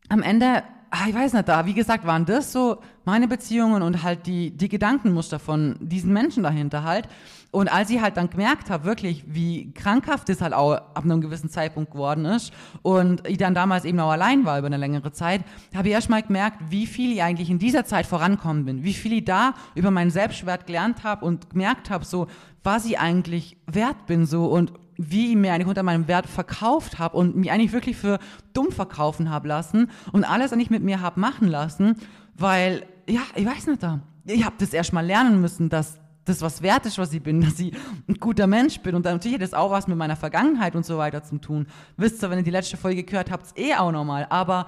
[0.08, 4.02] am Ende ah, ich weiß nicht, da, wie gesagt, waren das so meine Beziehungen und
[4.02, 7.08] halt die, die Gedankenmuster von diesen Menschen dahinter halt.
[7.50, 11.20] Und als ich halt dann gemerkt habe, wirklich, wie krankhaft das halt auch ab einem
[11.20, 12.52] gewissen Zeitpunkt geworden ist
[12.82, 15.42] und ich dann damals eben auch allein war über eine längere Zeit,
[15.74, 18.94] habe ich erst mal gemerkt, wie viel ich eigentlich in dieser Zeit vorankommen bin, wie
[18.94, 22.26] viel ich da über meinen Selbstwert gelernt habe und gemerkt habe, so,
[22.62, 26.98] was ich eigentlich wert bin, so und wie ich mir eigentlich unter meinem Wert verkauft
[26.98, 28.18] habe und mich eigentlich wirklich für
[28.52, 31.96] dumm verkaufen habe lassen und alles eigentlich mit mir habe machen lassen,
[32.34, 34.00] weil, ja, ich weiß nicht da.
[34.24, 37.40] Ich habe das erst mal lernen müssen, dass das was wert ist, was ich bin,
[37.44, 37.72] dass ich
[38.08, 38.94] ein guter Mensch bin.
[38.94, 41.66] Und natürlich hat das auch was mit meiner Vergangenheit und so weiter zu tun.
[41.96, 44.26] Wisst ihr, wenn ihr die letzte Folge gehört habt, eh auch nochmal.
[44.30, 44.66] Aber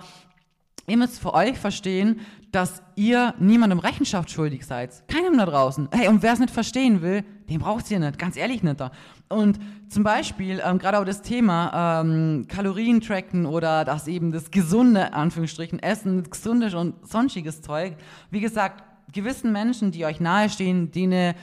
[0.87, 5.07] ihr müsst für euch verstehen, dass ihr niemandem Rechenschaft schuldig seid.
[5.09, 5.89] Keinem da draußen.
[5.93, 8.19] Hey, und wer es nicht verstehen will, den braucht ihr nicht.
[8.19, 8.81] Ganz ehrlich nicht.
[8.81, 8.91] Da.
[9.29, 14.51] Und zum Beispiel, ähm, gerade auch das Thema ähm, Kalorien tracken oder das eben das
[14.51, 17.97] gesunde, Anführungsstrichen, Essen, gesundes und sonstiges Zeug.
[18.31, 21.35] Wie gesagt, gewissen Menschen, die euch nahestehen, die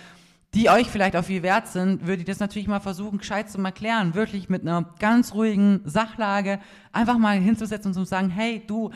[0.53, 3.61] die euch vielleicht auf viel wert sind, würde ich das natürlich mal versuchen, gescheit zu
[3.61, 4.15] erklären.
[4.15, 6.59] Wirklich mit einer ganz ruhigen Sachlage
[6.91, 8.91] einfach mal hinzusetzen und zu sagen, hey, du,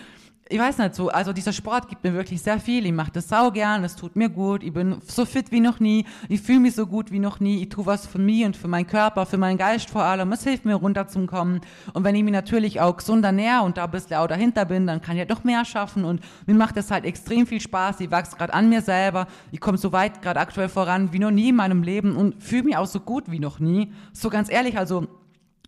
[0.47, 2.85] ich weiß nicht so, also dieser Sport gibt mir wirklich sehr viel.
[2.85, 4.61] Ich mache das sau gern, es tut mir gut.
[4.61, 6.05] Ich bin so fit wie noch nie.
[6.29, 7.63] Ich fühle mich so gut wie noch nie.
[7.63, 10.31] Ich tue was für mich und für meinen Körper, für meinen Geist vor allem.
[10.33, 11.61] Es hilft mir runterzukommen.
[11.93, 14.85] Und wenn ich mich natürlich auch gesunder näher und da ein bisschen auch dahinter bin,
[14.85, 16.05] dann kann ich halt noch mehr schaffen.
[16.05, 17.99] Und mir macht das halt extrem viel Spaß.
[18.01, 19.25] Ich wachse gerade an mir selber.
[19.51, 22.63] Ich komme so weit gerade aktuell voran wie noch nie in meinem Leben und fühle
[22.63, 23.91] mich auch so gut wie noch nie.
[24.13, 25.07] So ganz ehrlich, also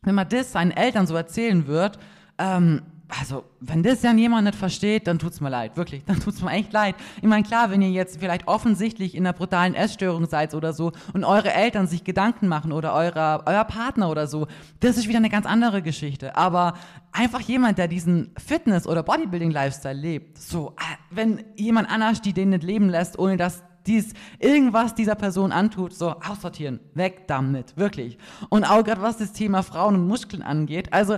[0.04, 1.98] wenn man das seinen Eltern so erzählen wird,
[2.38, 6.42] ähm, also, wenn das ja jemand nicht versteht, dann tut's mir leid, wirklich, dann tut's
[6.42, 6.96] mir echt leid.
[7.22, 10.92] Ich meine, klar, wenn ihr jetzt vielleicht offensichtlich in einer brutalen Essstörung seid oder so
[11.14, 14.48] und eure Eltern sich Gedanken machen oder eurer, euer Partner oder so,
[14.82, 16.36] das ist wieder eine ganz andere Geschichte.
[16.36, 16.74] Aber
[17.14, 22.50] einfach jemand, der diesen Fitness- oder Bodybuilding-Lifestyle lebt, so, äh, wenn jemand anders die den
[22.50, 28.18] nicht leben lässt, ohne dass dies irgendwas dieser Person antut, so aussortieren, weg damit, wirklich.
[28.50, 31.18] Und auch gerade was das Thema Frauen und Muskeln angeht, also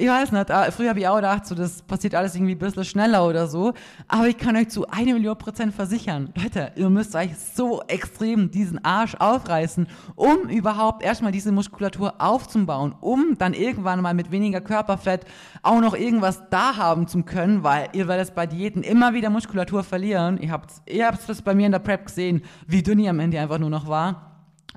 [0.00, 2.58] ich weiß nicht, ah, früher habe ich auch gedacht, so, das passiert alles irgendwie ein
[2.58, 3.74] bisschen schneller oder so.
[4.06, 8.52] Aber ich kann euch zu eine Million Prozent versichern, Leute, ihr müsst euch so extrem
[8.52, 14.60] diesen Arsch aufreißen, um überhaupt erstmal diese Muskulatur aufzubauen, um dann irgendwann mal mit weniger
[14.60, 15.24] Körperfett
[15.64, 19.82] auch noch irgendwas da haben zu können, weil ihr werdet bei Diäten immer wieder Muskulatur
[19.82, 20.38] verlieren.
[20.40, 23.18] Ihr habt, ihr habt das bei mir in der Prep gesehen, wie dünn ich am
[23.18, 24.27] Ende einfach nur noch war.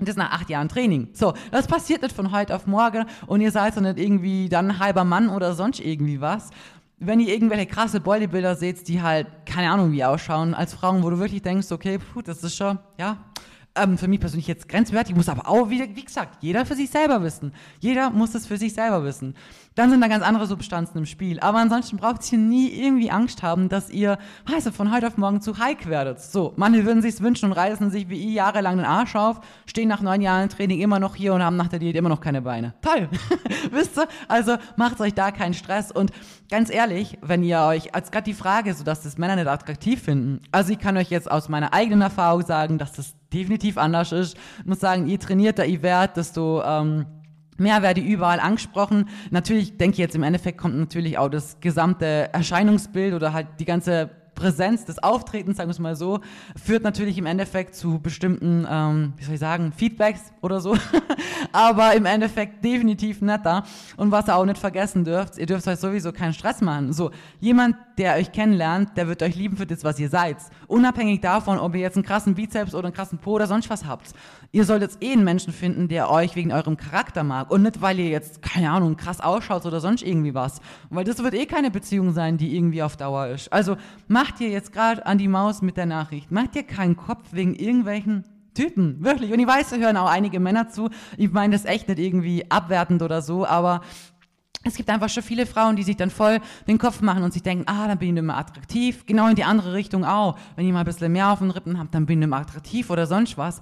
[0.02, 1.10] Und das nach acht Jahren Training.
[1.12, 4.72] So, das passiert nicht von heute auf morgen und ihr seid so nicht irgendwie dann
[4.72, 6.50] ein halber Mann oder sonst irgendwie was.
[6.98, 11.10] Wenn ihr irgendwelche krasse Bodybuilder seht, die halt, keine Ahnung wie ausschauen, als Frauen, wo
[11.10, 13.18] du wirklich denkst, okay, puh, das ist schon, ja,
[13.74, 16.90] ähm, für mich persönlich jetzt grenzwertig, muss aber auch, wie, wie gesagt, jeder für sich
[16.90, 17.52] selber wissen.
[17.80, 19.34] Jeder muss es für sich selber wissen.
[19.74, 21.40] Dann sind da ganz andere Substanzen im Spiel.
[21.40, 25.16] Aber ansonsten braucht ihr nie irgendwie Angst haben, dass ihr, weißt du, von heute auf
[25.16, 26.20] morgen zu hike werdet.
[26.20, 29.88] So, manche würden sich's wünschen und reißen sich wie ich jahrelang den Arsch auf, stehen
[29.88, 32.42] nach neun Jahren Training immer noch hier und haben nach der Diät immer noch keine
[32.42, 32.74] Beine.
[32.82, 33.08] Toll!
[33.70, 34.08] Wisst ihr?
[34.28, 36.12] Also macht euch da keinen Stress und
[36.50, 40.02] ganz ehrlich, wenn ihr euch, als gerade die Frage, so dass das Männer nicht attraktiv
[40.02, 40.40] finden.
[40.52, 44.36] Also ich kann euch jetzt aus meiner eigenen Erfahrung sagen, dass das definitiv anders ist.
[44.60, 47.06] Ich muss sagen, je trainierter ihr werdet, desto ähm,
[47.56, 49.08] mehr werde ich überall angesprochen.
[49.30, 53.64] Natürlich denke ich jetzt im Endeffekt kommt natürlich auch das gesamte Erscheinungsbild oder halt die
[53.64, 54.10] ganze
[54.42, 56.18] Präsenz des Auftretens, sagen wir es mal so,
[56.60, 60.76] führt natürlich im Endeffekt zu bestimmten, ähm, wie soll ich sagen, Feedbacks oder so.
[61.52, 63.62] Aber im Endeffekt definitiv netter.
[63.96, 66.92] Und was ihr auch nicht vergessen dürft, ihr dürft euch sowieso keinen Stress machen.
[66.92, 70.38] So, jemand, der euch kennenlernt, der wird euch lieben für das, was ihr seid.
[70.66, 73.84] Unabhängig davon, ob ihr jetzt einen krassen Bizeps oder einen krassen Po oder sonst was
[73.84, 74.12] habt.
[74.50, 77.50] Ihr solltet eh einen Menschen finden, der euch wegen eurem Charakter mag.
[77.50, 80.60] Und nicht, weil ihr jetzt, keine Ahnung, krass ausschaut oder sonst irgendwie was.
[80.90, 83.52] Weil das wird eh keine Beziehung sein, die irgendwie auf Dauer ist.
[83.52, 83.76] Also,
[84.08, 86.30] macht ihr jetzt gerade an die Maus mit der Nachricht.
[86.30, 89.32] Macht ihr keinen Kopf wegen irgendwelchen Typen, wirklich.
[89.32, 90.90] Und ich weiß, da hören auch einige Männer zu.
[91.16, 93.80] Ich meine das echt nicht irgendwie abwertend oder so, aber
[94.64, 97.42] es gibt einfach schon viele Frauen, die sich dann voll den Kopf machen und sich
[97.42, 99.06] denken, ah, dann bin ich nicht mehr attraktiv.
[99.06, 100.38] Genau in die andere Richtung auch.
[100.54, 102.40] Wenn ihr mal ein bisschen mehr auf den Rippen habt, dann bin ich nicht mehr
[102.40, 103.60] attraktiv oder sonst was.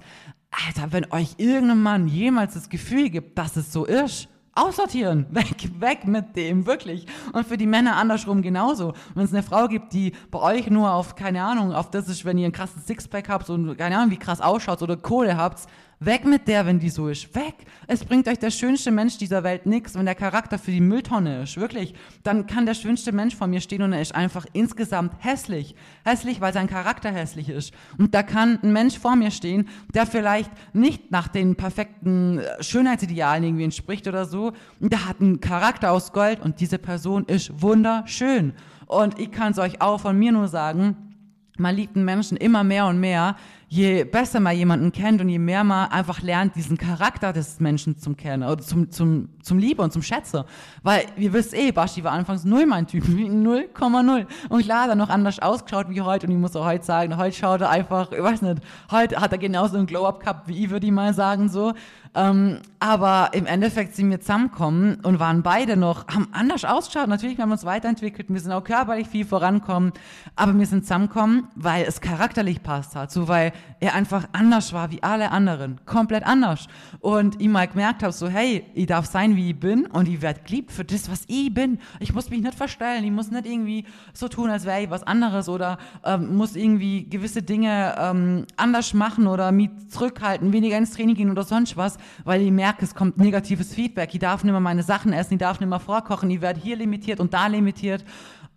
[0.67, 5.27] Alter, wenn euch irgendein Mann jemals das Gefühl gibt, dass es so ist, aussortieren.
[5.31, 7.05] Weg, weg mit dem, wirklich.
[7.33, 8.93] Und für die Männer andersrum genauso.
[9.15, 12.25] Wenn es eine Frau gibt, die bei euch nur auf, keine Ahnung, auf das ist,
[12.25, 15.67] wenn ihr einen krassen Sixpack habt und keine Ahnung, wie krass ausschaut oder Kohle habt,
[16.03, 17.35] Weg mit der, wenn die so ist.
[17.35, 17.53] Weg.
[17.85, 21.43] Es bringt euch der schönste Mensch dieser Welt nichts, wenn der Charakter für die Mülltonne
[21.43, 21.57] ist.
[21.57, 21.93] Wirklich.
[22.23, 25.75] Dann kann der schönste Mensch vor mir stehen und er ist einfach insgesamt hässlich.
[26.03, 27.71] Hässlich, weil sein Charakter hässlich ist.
[27.99, 32.63] Und da kann ein Mensch vor mir stehen, der vielleicht nicht nach den perfekten äh,
[32.63, 34.53] Schönheitsidealen irgendwie entspricht oder so.
[34.79, 38.53] Und der hat einen Charakter aus Gold und diese Person ist wunderschön.
[38.87, 41.11] Und ich kann es euch auch von mir nur sagen,
[41.57, 43.35] man liebt einen Menschen immer mehr und mehr,
[43.71, 47.97] je besser man jemanden kennt und je mehr man einfach lernt, diesen Charakter des Menschen
[47.97, 50.45] zum Kennen oder zum, zum, zum Liebe und zum Schätze.
[50.83, 54.25] Weil, ihr wisst eh, Basti war anfangs null mein Typ, 0,0.
[54.49, 57.33] Und klar, dann noch anders ausgeschaut wie heute und ich muss auch heute sagen, heute
[57.33, 60.69] schaut er einfach, ich weiß nicht, heute hat er genauso einen Glow-Up gehabt wie ich,
[60.69, 61.71] würde ich mal sagen, so.
[62.13, 67.07] Ähm, aber im Endeffekt sind wir zusammengekommen und waren beide noch, haben anders ausgeschaut.
[67.07, 69.93] Natürlich, wir haben uns weiterentwickelt, wir sind auch körperlich viel vorankommen,
[70.35, 74.91] aber wir sind zusammengekommen, weil es charakterlich passt hat, so weil er einfach anders war
[74.91, 76.67] wie alle anderen, komplett anders.
[76.99, 79.85] Und ich mal gemerkt habe, so hey, ich darf sein, wie ich bin.
[79.85, 81.79] Und ich werde geliebt für das, was ich bin.
[81.99, 85.03] Ich muss mich nicht verstellen, ich muss nicht irgendwie so tun, als wäre ich was
[85.03, 90.91] anderes oder ähm, muss irgendwie gewisse Dinge ähm, anders machen oder mich zurückhalten, weniger ins
[90.91, 94.13] Training gehen oder sonst was, weil ich merke, es kommt negatives Feedback.
[94.13, 96.75] Ich darf nicht mehr meine Sachen essen, ich darf nicht mehr vorkochen, ich werde hier
[96.75, 98.03] limitiert und da limitiert.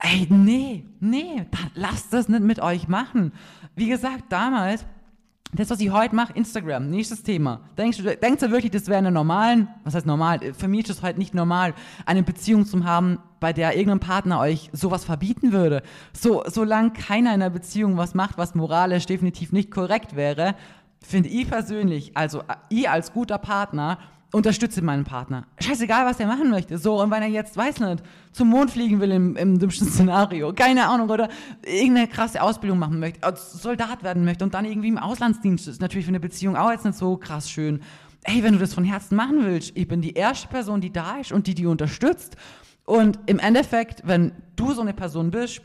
[0.00, 3.32] Ey, nee, nee, lasst das nicht mit euch machen.
[3.76, 4.84] Wie gesagt, damals
[5.54, 7.60] das, was ich heute mache, Instagram, nächstes Thema.
[7.78, 10.40] Denkst du, denkst du wirklich, das wäre eine normalen, was heißt normal?
[10.52, 11.74] Für mich ist es heute nicht normal,
[12.06, 15.82] eine Beziehung zu haben, bei der irgendein Partner euch sowas verbieten würde.
[16.12, 20.56] So, solange keiner in einer Beziehung was macht, was moralisch definitiv nicht korrekt wäre,
[21.06, 23.98] finde ich persönlich, also ich als guter Partner,
[24.34, 25.46] unterstütze meinen Partner.
[25.60, 26.76] Scheißegal, was er machen möchte.
[26.76, 30.52] So, und wenn er jetzt, weiß nicht, zum Mond fliegen will im, im dümmsten Szenario,
[30.52, 31.28] keine Ahnung, oder
[31.64, 35.80] irgendeine krasse Ausbildung machen möchte, als Soldat werden möchte und dann irgendwie im Auslandsdienst ist
[35.80, 37.80] natürlich für eine Beziehung auch jetzt nicht so krass schön.
[38.24, 41.18] Ey, wenn du das von Herzen machen willst, ich bin die erste Person, die da
[41.18, 42.36] ist und die die unterstützt.
[42.84, 45.62] Und im Endeffekt, wenn du so eine Person bist,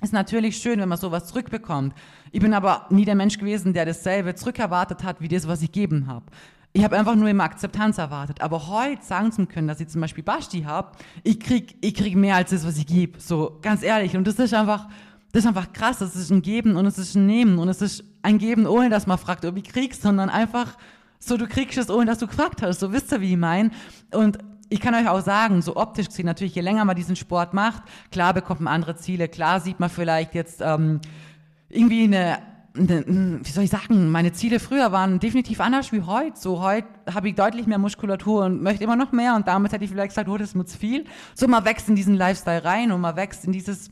[0.00, 1.94] ist natürlich schön, wenn man sowas zurückbekommt.
[2.32, 5.72] Ich bin aber nie der Mensch gewesen, der dasselbe zurückerwartet hat, wie das, was ich
[5.72, 6.26] gegeben habe.
[6.72, 8.42] Ich habe einfach nur immer Akzeptanz erwartet.
[8.42, 12.14] Aber heute sagen zu können, dass ich zum Beispiel Basti habe, ich krieg, ich krieg
[12.16, 13.18] mehr als das, was ich gebe.
[13.18, 14.14] So, ganz ehrlich.
[14.16, 14.88] Und das ist einfach,
[15.32, 15.98] das ist einfach krass.
[15.98, 17.58] Das ist ein Geben und es ist ein Nehmen.
[17.58, 20.76] Und es ist ein Geben, ohne dass man fragt, ob ich kriegst, sondern einfach
[21.18, 22.80] so, du kriegst es, ohne dass du gefragt hast.
[22.80, 23.70] So, wisst ihr, wie ich meine?
[24.12, 27.54] Und ich kann euch auch sagen, so optisch gesehen, natürlich, je länger man diesen Sport
[27.54, 31.00] macht, klar bekommt man andere Ziele, klar sieht man vielleicht jetzt ähm,
[31.68, 32.38] irgendwie eine
[32.78, 36.38] wie soll ich sagen, meine Ziele früher waren definitiv anders wie heute.
[36.38, 39.84] So heute habe ich deutlich mehr Muskulatur und möchte immer noch mehr und damals hätte
[39.84, 41.04] ich vielleicht gesagt, oh, das ist mir zu viel.
[41.34, 43.90] So man wächst in diesen Lifestyle rein und man wächst in dieses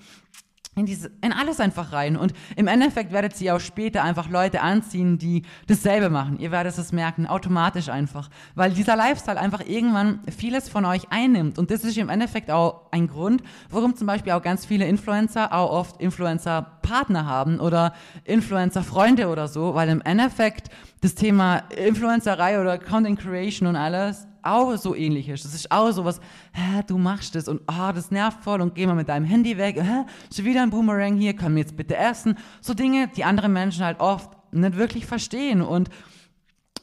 [0.76, 2.16] in, diese, in alles einfach rein.
[2.16, 6.38] Und im Endeffekt werdet ihr auch später einfach Leute anziehen, die dasselbe machen.
[6.38, 8.28] Ihr werdet es merken, automatisch einfach.
[8.54, 11.58] Weil dieser Lifestyle einfach irgendwann vieles von euch einnimmt.
[11.58, 15.52] Und das ist im Endeffekt auch ein Grund, warum zum Beispiel auch ganz viele Influencer
[15.52, 19.74] auch oft Influencer-Partner haben oder Influencer-Freunde oder so.
[19.74, 25.44] Weil im Endeffekt das Thema Influencerei oder Content Creation und alles auch so ähnlich ist.
[25.44, 26.20] Das ist auch so was,
[26.52, 29.59] hä, du machst das und oh, das nervt voll und geh mal mit deinem Handy
[29.59, 29.76] weg.
[29.80, 30.04] Hä,
[30.35, 32.37] schon wieder ein Boomerang hier, können wir jetzt bitte essen?
[32.61, 35.90] So Dinge, die andere Menschen halt oft nicht wirklich verstehen und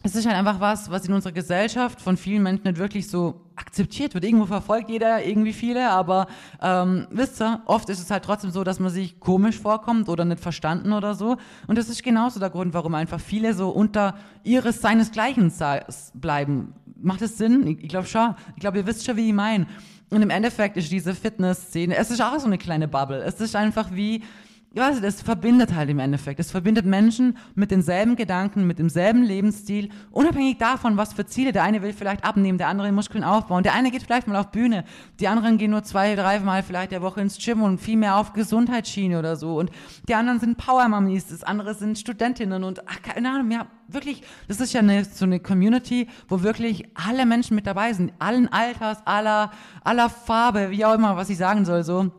[0.03, 3.51] es ist halt einfach was, was in unserer Gesellschaft von vielen Menschen nicht wirklich so
[3.55, 4.23] akzeptiert wird.
[4.23, 6.25] Irgendwo verfolgt jeder irgendwie viele, aber
[6.59, 10.25] ähm, wisst ihr, oft ist es halt trotzdem so, dass man sich komisch vorkommt oder
[10.25, 11.37] nicht verstanden oder so.
[11.67, 15.53] Und das ist genauso der Grund, warum einfach viele so unter ihres seinesgleichen
[16.15, 16.73] bleiben.
[17.01, 17.67] Macht es Sinn?
[17.67, 18.35] Ich, glaube schon.
[18.55, 19.65] Ich glaube, ihr wisst schon, wie ich meine.
[20.09, 23.23] Und im Endeffekt ist diese Fitness-Szene, es ist auch so eine kleine Bubble.
[23.23, 24.23] Es ist einfach wie,
[24.73, 26.39] ja, also das verbindet halt im Endeffekt.
[26.39, 31.51] Es verbindet Menschen mit denselben Gedanken, mit demselben Lebensstil, unabhängig davon, was für Ziele.
[31.51, 34.51] Der eine will vielleicht abnehmen, der andere Muskeln aufbauen, der eine geht vielleicht mal auf
[34.51, 34.85] Bühne,
[35.19, 38.15] die anderen gehen nur zwei, drei Mal vielleicht der Woche ins Gym und viel mehr
[38.15, 39.59] auf Gesundheitsschiene oder so.
[39.59, 39.71] Und
[40.07, 44.61] die anderen sind Power-Mummies, das andere sind Studentinnen und ach, keine Ahnung, ja, wirklich, das
[44.61, 49.05] ist ja eine, so eine Community, wo wirklich alle Menschen mit dabei sind, allen Alters,
[49.05, 49.51] aller,
[49.83, 52.09] aller Farbe, wie auch immer, was ich sagen soll, so.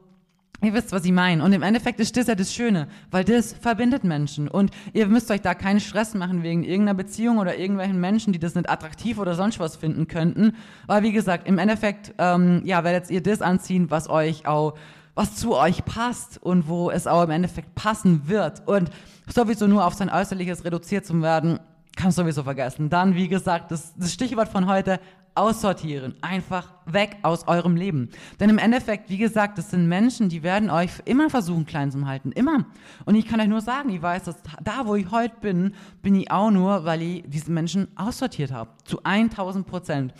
[0.62, 1.42] Ihr wisst, was ich meine.
[1.42, 4.46] Und im Endeffekt ist das ja das Schöne, weil das verbindet Menschen.
[4.46, 8.38] Und ihr müsst euch da keinen Stress machen wegen irgendeiner Beziehung oder irgendwelchen Menschen, die
[8.38, 10.54] das nicht attraktiv oder sonst was finden könnten.
[10.86, 14.74] Weil wie gesagt, im Endeffekt, ähm, ja, werdet ihr das anziehen, was euch auch,
[15.16, 18.62] was zu euch passt und wo es auch im Endeffekt passen wird.
[18.66, 18.88] Und
[19.26, 21.58] sowieso nur auf sein Äußerliches reduziert zu werden,
[21.96, 22.88] kannst du sowieso vergessen.
[22.88, 25.00] Dann, wie gesagt, das, das Stichwort von heute,
[25.34, 26.14] aussortieren.
[26.20, 28.10] Einfach weg aus eurem Leben.
[28.40, 32.06] Denn im Endeffekt, wie gesagt, das sind Menschen, die werden euch immer versuchen, klein zu
[32.06, 32.32] halten.
[32.32, 32.66] Immer.
[33.04, 36.14] Und ich kann euch nur sagen, ich weiß, dass da, wo ich heute bin, bin
[36.14, 38.70] ich auch nur, weil ich diese Menschen aussortiert habe.
[38.84, 40.14] Zu 1000 Prozent.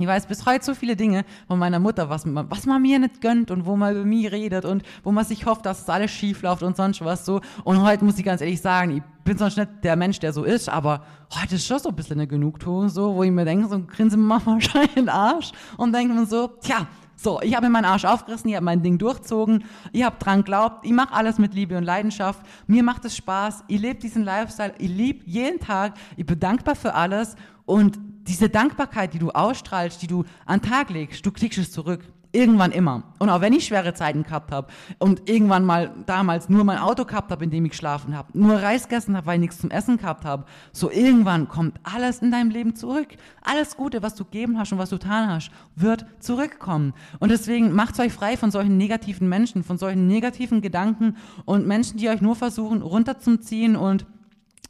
[0.00, 2.98] Ich weiß bis heute so viele Dinge von meiner Mutter, was man, was man mir
[2.98, 5.88] nicht gönnt und wo man über mich redet und wo man sich hofft, dass es
[5.88, 7.40] alles schief läuft und sonst was so.
[7.62, 10.42] Und heute muss ich ganz ehrlich sagen, ich bin sonst nicht der Mensch, der so
[10.42, 11.04] ist, aber
[11.40, 14.16] heute ist schon so ein bisschen eine Genugtuung, so, wo ich mir denke, so grinse
[14.16, 18.56] in den Arsch und denke mir so, tja, So, ich habe meinen Arsch aufgerissen, ich
[18.56, 22.40] habe mein Ding durchzogen, ich habe dran geglaubt, ich mache alles mit Liebe und Leidenschaft,
[22.66, 26.74] mir macht es Spaß, ich lebe diesen Lifestyle, ich liebe jeden Tag, ich bin dankbar
[26.74, 31.30] für alles und diese Dankbarkeit, die du ausstrahlst, die du an den Tag legst, du
[31.30, 32.00] kriegst es zurück.
[32.34, 33.04] Irgendwann immer.
[33.20, 34.66] Und auch wenn ich schwere Zeiten gehabt habe
[34.98, 38.56] und irgendwann mal damals nur mein Auto gehabt habe, in dem ich geschlafen habe, nur
[38.56, 42.32] Reis gegessen habe, weil ich nichts zum Essen gehabt habe, so irgendwann kommt alles in
[42.32, 43.06] deinem Leben zurück.
[43.40, 46.92] Alles Gute, was du gegeben hast und was du getan hast, wird zurückkommen.
[47.20, 51.98] Und deswegen macht euch frei von solchen negativen Menschen, von solchen negativen Gedanken und Menschen,
[51.98, 54.06] die euch nur versuchen runterzuziehen und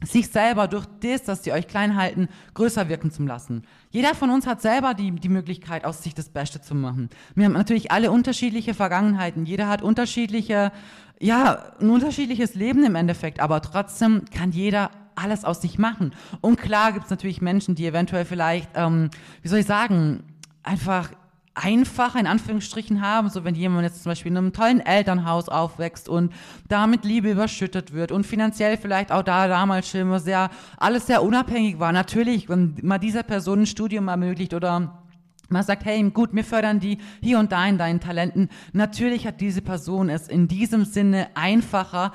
[0.03, 3.63] sich selber durch das, dass sie euch klein halten, größer wirken zu lassen.
[3.91, 7.11] Jeder von uns hat selber die, die Möglichkeit, aus sich das Beste zu machen.
[7.35, 9.47] Wir haben natürlich alle unterschiedliche Vergangenheiten.
[9.47, 10.73] Jeder hat unterschiedliche,
[11.21, 13.41] ja, ein unterschiedliches Leben im Endeffekt.
[13.41, 16.13] Aber trotzdem kann jeder alles aus sich machen.
[16.41, 19.11] Und klar gibt es natürlich Menschen, die eventuell vielleicht, ähm,
[19.43, 20.25] wie soll ich sagen,
[20.63, 21.11] einfach
[21.55, 26.09] einfach in Anführungsstrichen haben, so wenn jemand jetzt zum Beispiel in einem tollen Elternhaus aufwächst
[26.09, 26.33] und
[26.69, 31.23] damit Liebe überschüttet wird und finanziell vielleicht auch da damals schon immer sehr, alles sehr
[31.23, 31.93] unabhängig war.
[31.93, 35.01] Natürlich, wenn man dieser Person ein Studium ermöglicht oder
[35.49, 38.49] man sagt, hey, gut, wir fördern die hier und da in deinen Talenten.
[38.73, 42.13] Natürlich hat diese Person es in diesem Sinne einfacher,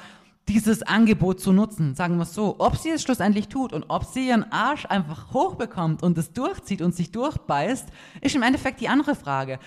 [0.50, 2.56] dieses Angebot zu nutzen, sagen wir es so.
[2.58, 6.82] Ob sie es schlussendlich tut und ob sie ihren Arsch einfach hochbekommt und es durchzieht
[6.82, 7.88] und sich durchbeißt,
[8.22, 9.60] ist im Endeffekt die andere Frage.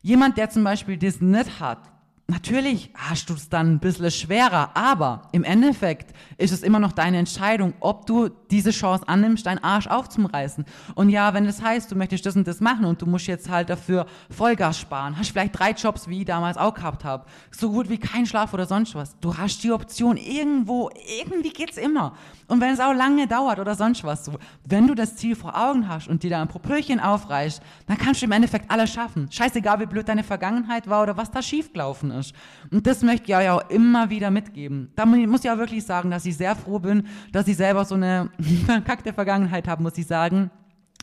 [0.00, 1.92] Jemand, der zum Beispiel das nicht hat,
[2.28, 6.92] Natürlich hast du es dann ein bisschen schwerer, aber im Endeffekt ist es immer noch
[6.92, 10.64] deine Entscheidung, ob du diese Chance annimmst, deinen Arsch aufzureißen.
[10.94, 13.50] Und ja, wenn das heißt, du möchtest das und das machen und du musst jetzt
[13.50, 17.70] halt dafür Vollgas sparen, hast vielleicht drei Jobs, wie ich damals auch gehabt habe, so
[17.72, 19.18] gut wie kein Schlaf oder sonst was.
[19.20, 22.14] Du hast die Option irgendwo, irgendwie geht's immer.
[22.46, 24.32] Und wenn es auch lange dauert oder sonst was so,
[24.66, 28.20] wenn du das Ziel vor Augen hast und dir da ein Propöllchen aufreißt, dann kannst
[28.20, 29.28] du im Endeffekt alles schaffen.
[29.30, 32.34] Scheißegal, wie blöd deine Vergangenheit war oder was da schiefgelaufen ist.
[32.70, 34.92] Und das möchte ich euch auch immer wieder mitgeben.
[34.94, 37.94] Da muss ich auch wirklich sagen, dass ich sehr froh bin, dass ich selber so
[37.94, 38.30] eine
[38.66, 40.50] verkackte Vergangenheit habe, muss ich sagen.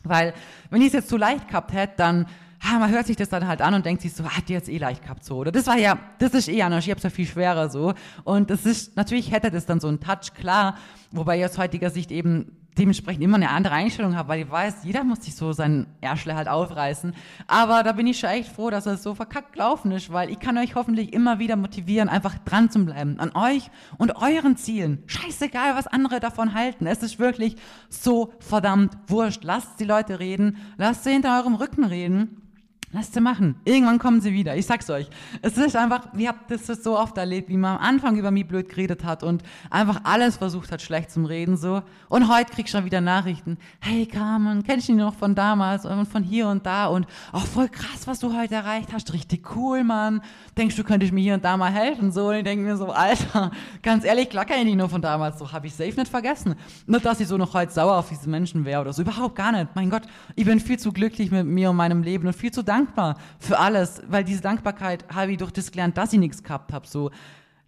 [0.03, 0.33] Weil,
[0.69, 2.25] wenn ich es jetzt zu leicht gehabt hätte, dann
[2.61, 4.69] ha, man hört sich das dann halt an und denkt sich so, hat die jetzt
[4.69, 5.37] eh leicht gehabt so.
[5.37, 7.93] Oder das war ja, das ist eh anders, ich hab's ja viel schwerer so.
[8.23, 10.77] Und das ist, natürlich hätte das dann so einen Touch, klar.
[11.11, 14.83] Wobei ich aus heutiger Sicht eben dementsprechend immer eine andere Einstellung habe, weil ich weiß,
[14.83, 17.13] jeder muss sich so seinen Ärschle halt aufreißen.
[17.47, 20.39] Aber da bin ich schon echt froh, dass es so verkackt gelaufen ist, weil ich
[20.39, 25.03] kann euch hoffentlich immer wieder motivieren, einfach dran zu bleiben an euch und euren Zielen.
[25.07, 26.87] Scheißegal, was andere davon halten.
[26.87, 27.57] Es ist wirklich
[27.89, 29.43] so verdammt wurscht.
[29.43, 32.48] Lasst die Leute reden, lasst sie hinter eurem Rücken reden
[32.91, 33.53] Lasst sie machen.
[33.65, 34.55] Irgendwann kommen sie wieder.
[34.55, 35.07] Ich sag's euch.
[35.43, 38.47] Es ist einfach, ich habe das so oft erlebt, wie man am Anfang über mich
[38.47, 41.83] blöd geredet hat und einfach alles versucht hat, schlecht zum Reden so.
[42.09, 43.59] Und heute krieg ich schon wieder Nachrichten.
[43.79, 47.43] Hey Carmen, kennst du dich noch von damals und von hier und da und auch
[47.43, 49.13] oh, voll krass, was du heute erreicht hast.
[49.13, 50.21] Richtig cool, Mann.
[50.57, 52.11] Denkst du, könntest mir hier und da mal helfen?
[52.11, 53.51] So, und ich denke mir so, Alter,
[53.83, 55.37] ganz ehrlich, klar ich dich nur von damals.
[55.37, 56.55] So, habe ich safe nicht vergessen.
[56.87, 59.03] Nicht, dass ich so noch heute sauer auf diese Menschen wäre oder so.
[59.03, 59.75] Überhaupt gar nicht.
[59.75, 60.03] Mein Gott,
[60.35, 63.17] ich bin viel zu glücklich mit mir und meinem Leben und viel zu dankbar dankbar
[63.39, 66.87] für alles, weil diese Dankbarkeit habe ich durch das gelernt, dass ich nichts gehabt habe,
[66.87, 67.11] so.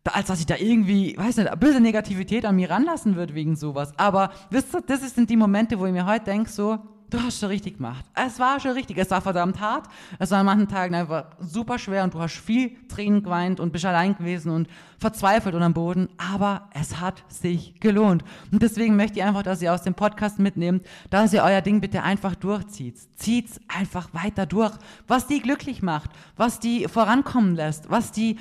[0.04, 3.36] Da, als dass ich da irgendwie, weiß nicht, ein bisschen Negativität an mir ranlassen würde
[3.36, 3.94] wegen sowas.
[3.98, 6.80] Aber wisst ihr, das sind die Momente, wo ich mir heute denke, so,
[7.12, 8.04] du hast schon richtig gemacht.
[8.16, 8.98] Es war schon richtig.
[8.98, 9.88] Es war verdammt hart.
[10.18, 13.72] Es war an manchen Tagen einfach super schwer und du hast viel Tränen geweint und
[13.72, 16.10] bist allein gewesen und verzweifelt und am Boden.
[16.18, 18.24] Aber es hat sich gelohnt.
[18.52, 21.82] Und deswegen möchte ich einfach, dass ihr aus dem Podcast mitnehmt, dass ihr euer Ding
[21.82, 22.98] bitte einfach durchzieht.
[23.18, 24.74] Zieht's einfach weiter durch.
[25.08, 28.40] Was die glücklich macht, was die vorankommen lässt, was die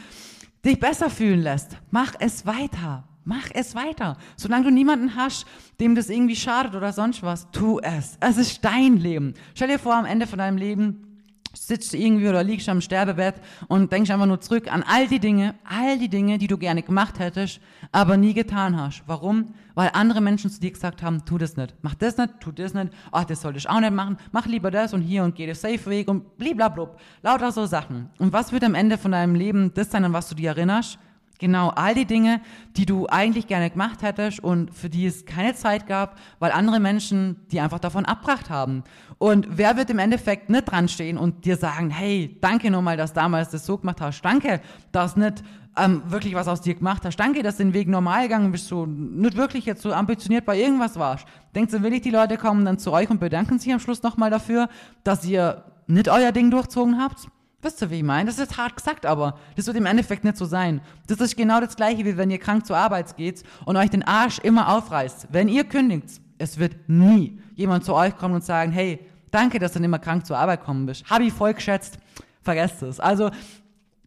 [0.65, 1.77] dich besser fühlen lässt.
[1.91, 3.05] Mach es weiter.
[3.31, 4.17] Mach es weiter.
[4.37, 5.47] Solange du niemanden hast,
[5.79, 8.19] dem das irgendwie schadet oder sonst was, tu es.
[8.19, 9.35] Es ist dein Leben.
[9.55, 11.07] Stell dir vor, am Ende von deinem Leben
[11.55, 13.37] sitzt du irgendwie oder liegst am Sterbebett
[13.69, 16.83] und denkst einfach nur zurück an all die Dinge, all die Dinge, die du gerne
[16.83, 17.61] gemacht hättest,
[17.93, 19.05] aber nie getan hast.
[19.07, 19.55] Warum?
[19.77, 22.75] Weil andere Menschen zu dir gesagt haben, tu das nicht, mach das nicht, tu das
[22.75, 25.47] nicht, ach, das solltest du auch nicht machen, mach lieber das und hier und geh
[25.47, 26.99] den Safe Weg und bliblablub.
[27.23, 28.11] Lauter so Sachen.
[28.19, 30.99] Und was wird am Ende von deinem Leben das sein, an was du dir erinnerst?
[31.41, 32.43] Genau, all die Dinge,
[32.77, 36.81] die du eigentlich gerne gemacht hättest und für die es keine Zeit gab, weil andere
[36.81, 38.85] Menschen die einfach davon abbracht haben.
[39.17, 43.15] Und wer wird im Endeffekt nicht dran stehen und dir sagen, hey, danke nochmal, dass
[43.15, 44.21] damals das so gemacht hast.
[44.21, 44.61] Danke,
[44.93, 45.43] dass nicht
[45.79, 47.17] ähm, wirklich was aus dir gemacht hast.
[47.17, 50.59] Danke, dass du den Weg normal gegangen bist, so nicht wirklich jetzt so ambitioniert bei
[50.59, 51.25] irgendwas warst.
[51.55, 54.03] Denkst du, will ich die Leute kommen dann zu euch und bedanken sich am Schluss
[54.03, 54.69] nochmal dafür,
[55.05, 57.29] dass ihr nicht euer Ding durchzogen habt?
[57.63, 58.31] Wisst ihr, wie ich meine?
[58.31, 60.81] Das ist hart gesagt, aber das wird im Endeffekt nicht so sein.
[61.07, 64.03] Das ist genau das Gleiche, wie wenn ihr krank zur Arbeit geht und euch den
[64.03, 65.29] Arsch immer aufreißt.
[65.31, 68.99] Wenn ihr kündigt, es wird nie jemand zu euch kommen und sagen, hey,
[69.31, 71.09] danke, dass du nicht mehr krank zur Arbeit kommen bist.
[71.11, 71.99] Hab ich voll geschätzt.
[72.43, 72.99] vergesst es.
[72.99, 73.31] Also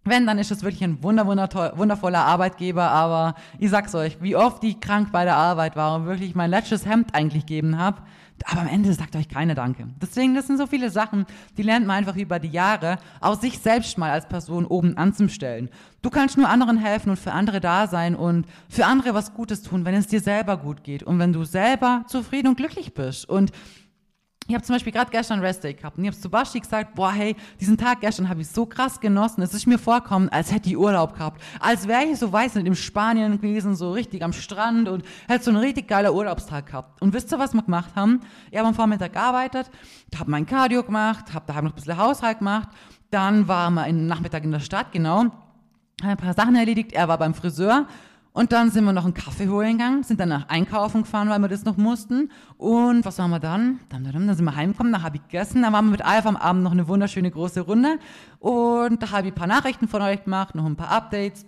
[0.06, 4.64] wenn, dann ist es wirklich ein wunder, wundervoller Arbeitgeber, aber ich sag's euch, wie oft
[4.64, 8.02] ich krank bei der Arbeit war und wirklich mein letztes Hemd eigentlich gegeben habe,
[8.46, 9.88] aber am Ende sagt euch keine Danke.
[10.02, 11.26] Deswegen, das sind so viele Sachen,
[11.58, 15.70] die lernt man einfach über die Jahre, auch sich selbst mal als Person oben anzustellen.
[16.02, 19.62] Du kannst nur anderen helfen und für andere da sein und für andere was Gutes
[19.62, 23.28] tun, wenn es dir selber gut geht und wenn du selber zufrieden und glücklich bist.
[23.28, 23.52] Und
[24.48, 27.12] ich habe zum Beispiel gerade gestern Rest-Day gehabt und ich habe zu Basti gesagt, boah,
[27.12, 29.42] hey, diesen Tag gestern habe ich so krass genossen.
[29.42, 31.42] Es ist mir vorkommen, als hätte ich Urlaub gehabt.
[31.62, 35.46] Als wäre ich so, weiß nicht, im Spanien gewesen, so richtig am Strand und hätte
[35.46, 37.02] so einen richtig geiler Urlaubstag gehabt.
[37.02, 38.20] Und wisst ihr, was wir gemacht haben?
[38.52, 39.72] Ich habe am Vormittag gearbeitet,
[40.18, 42.68] habe mein Cardio gemacht, habe daheim noch ein bisschen Haushalt gemacht.
[43.12, 45.28] Dann waren wir am Nachmittag in der Stadt, genau.
[46.02, 46.92] Ein paar Sachen erledigt.
[46.92, 47.88] Er war beim Friseur
[48.34, 51.40] und dann sind wir noch einen Kaffee holen gegangen, sind dann nach einkaufen gefahren, weil
[51.40, 52.32] wir das noch mussten.
[52.58, 53.80] Und was waren wir dann?
[53.90, 56.26] Dann, dann, dann sind wir heimgekommen, dann habe ich gegessen, dann waren wir mit Alf
[56.26, 58.00] am Abend noch eine wunderschöne große Runde.
[58.40, 61.46] Und da habe ich ein paar Nachrichten von euch gemacht, noch ein paar Updates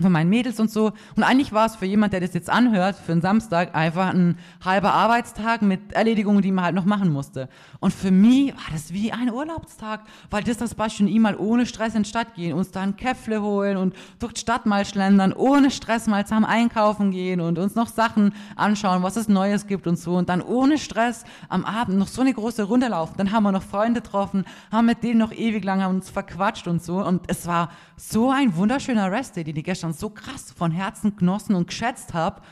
[0.00, 0.92] von meinen Mädels und so.
[1.16, 4.38] Und eigentlich war es für jemand, der das jetzt anhört, für einen Samstag einfach ein
[4.64, 7.48] halber Arbeitstag mit Erledigungen, die man halt noch machen musste.
[7.80, 11.66] Und für mich war das wie ein Urlaubstag, weil das das Beispiel und mal ohne
[11.66, 14.84] Stress in die Stadt gehen, uns da ein Käffle holen und durch die Stadt mal
[14.84, 19.66] schlendern, ohne Stress mal zusammen einkaufen gehen und uns noch Sachen anschauen, was es Neues
[19.66, 20.16] gibt und so.
[20.16, 23.14] Und dann ohne Stress am Abend noch so eine große Runde laufen.
[23.16, 26.82] Dann haben wir noch Freunde getroffen, haben mit denen noch ewig lang uns verquatscht und
[26.82, 27.04] so.
[27.04, 31.16] Und es war so ein wunderschöner Rest, den die gestern schon so krass von Herzen
[31.16, 32.42] genossen und geschätzt habe.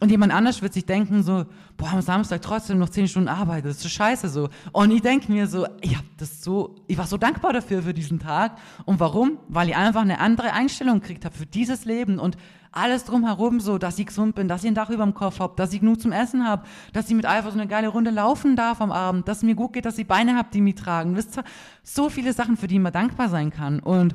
[0.00, 3.64] Und jemand anders wird sich denken so, boah, am Samstag trotzdem noch zehn Stunden Arbeit,
[3.64, 4.48] das ist so scheiße so.
[4.70, 7.92] Und ich denke mir so, ich hab das so, ich war so dankbar dafür für
[7.92, 8.58] diesen Tag.
[8.84, 9.38] Und warum?
[9.48, 12.36] Weil ich einfach eine andere Einstellung gekriegt habe für dieses Leben und
[12.70, 15.54] alles drumherum so, dass ich gesund bin, dass ich ein Dach über dem Kopf habe,
[15.56, 18.54] dass ich genug zum Essen habe, dass ich mit einfach so eine geile Runde laufen
[18.54, 21.16] darf am Abend, dass es mir gut geht, dass ich Beine habe, die mich tragen.
[21.16, 21.44] Wisst ihr,
[21.82, 23.80] so viele Sachen, für die man dankbar sein kann.
[23.80, 24.14] Und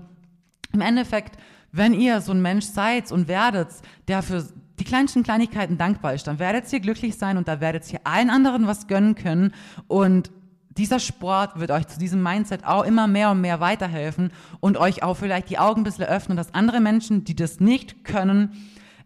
[0.72, 1.38] im Endeffekt
[1.74, 3.70] wenn ihr so ein Mensch seid und werdet,
[4.08, 4.46] der für
[4.80, 8.30] die kleinsten Kleinigkeiten dankbar ist, dann werdet ihr glücklich sein und da werdet ihr allen
[8.30, 9.54] anderen was gönnen können.
[9.88, 10.32] Und
[10.78, 15.04] dieser Sport wird euch zu diesem Mindset auch immer mehr und mehr weiterhelfen und euch
[15.04, 18.52] auch vielleicht die Augen ein bisschen öffnen, dass andere Menschen, die das nicht können,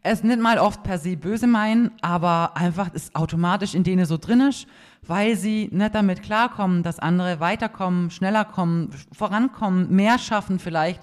[0.04, 4.18] es nicht mal oft per se böse meinen, aber einfach ist automatisch in denen so
[4.18, 4.68] drin ist,
[5.06, 11.02] weil sie nicht damit klarkommen, dass andere weiterkommen, schneller kommen, vorankommen, mehr schaffen vielleicht,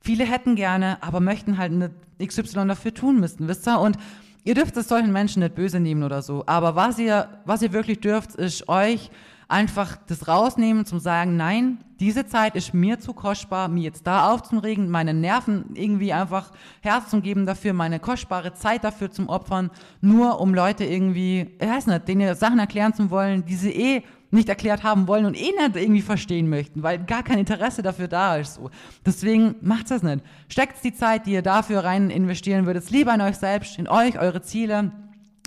[0.00, 1.90] Viele hätten gerne, aber möchten halt eine
[2.24, 3.78] XY dafür tun müssten, wisst ihr?
[3.80, 3.96] Und
[4.44, 6.44] ihr dürft es solchen Menschen nicht böse nehmen oder so.
[6.46, 9.10] Aber was ihr, was ihr wirklich dürft, ist euch
[9.48, 14.30] einfach das rausnehmen, zum sagen, nein, diese Zeit ist mir zu kostbar, mir jetzt da
[14.30, 19.70] aufzuregen, meine Nerven irgendwie einfach Herz zu geben dafür, meine kostbare Zeit dafür zum Opfern,
[20.02, 24.02] nur um Leute irgendwie, ich weiß nicht, denen Sachen erklären zu wollen, die sie eh
[24.30, 28.08] nicht erklärt haben wollen und eh nicht irgendwie verstehen möchten, weil gar kein Interesse dafür
[28.08, 28.54] da ist.
[28.54, 28.70] So.
[29.04, 30.22] Deswegen macht das nicht.
[30.48, 34.18] Steckt die Zeit, die ihr dafür rein investieren würdet, lieber in euch selbst, in euch,
[34.18, 34.92] eure Ziele,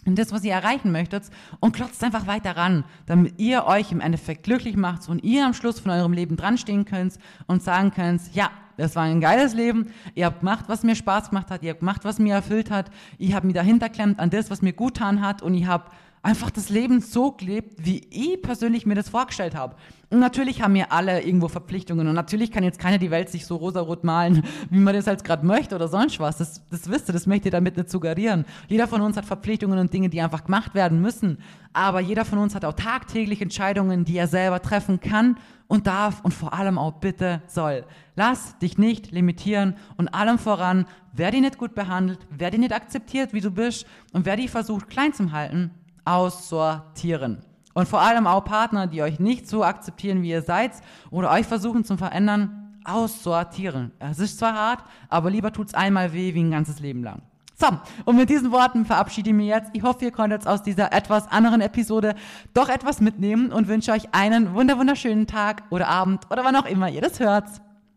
[0.06, 1.26] in das, was ihr erreichen möchtet
[1.60, 5.54] und klotzt einfach weiter ran, damit ihr euch im Endeffekt glücklich macht und ihr am
[5.54, 7.14] Schluss von eurem Leben dran stehen könnt
[7.46, 11.30] und sagen könnt, ja, das war ein geiles Leben, ihr habt gemacht, was mir Spaß
[11.30, 14.32] gemacht hat, ihr habt gemacht, was mir erfüllt hat, ich habe mich dahinter klemmt an
[14.32, 15.86] das, was mir gut getan hat und ich habe
[16.24, 19.76] einfach das Leben so gelebt, wie ich persönlich mir das vorgestellt habe.
[20.12, 23.46] Und natürlich haben wir alle irgendwo Verpflichtungen und natürlich kann jetzt keiner die Welt sich
[23.46, 26.38] so rosarot malen, wie man das jetzt gerade möchte oder sonst was.
[26.38, 28.46] Das, das wisst ihr, das möchte ihr damit nicht suggerieren.
[28.68, 31.40] Jeder von uns hat Verpflichtungen und Dinge, die einfach gemacht werden müssen.
[31.74, 36.20] Aber jeder von uns hat auch tagtäglich Entscheidungen, die er selber treffen kann und darf
[36.24, 37.86] und vor allem auch bitte soll.
[38.18, 42.74] Lass dich nicht limitieren und allem voran, wer dich nicht gut behandelt, wer dich nicht
[42.74, 45.72] akzeptiert, wie du bist und wer dich versucht klein zu halten,
[46.06, 47.44] aussortieren.
[47.74, 50.72] Und vor allem auch Partner, die euch nicht so akzeptieren, wie ihr seid
[51.10, 53.92] oder euch versuchen zu verändern, aussortieren.
[54.00, 57.22] Es ist zwar hart, aber lieber tut's einmal weh wie ein ganzes Leben lang.
[57.62, 57.68] So,
[58.06, 59.70] und mit diesen Worten verabschiede ich mich jetzt.
[59.74, 62.16] Ich hoffe, ihr konntet aus dieser etwas anderen Episode
[62.56, 66.90] doch etwas mitnehmen und wünsche euch einen wunderschönen Tag oder Abend oder wann auch immer
[66.90, 67.46] ihr das hört.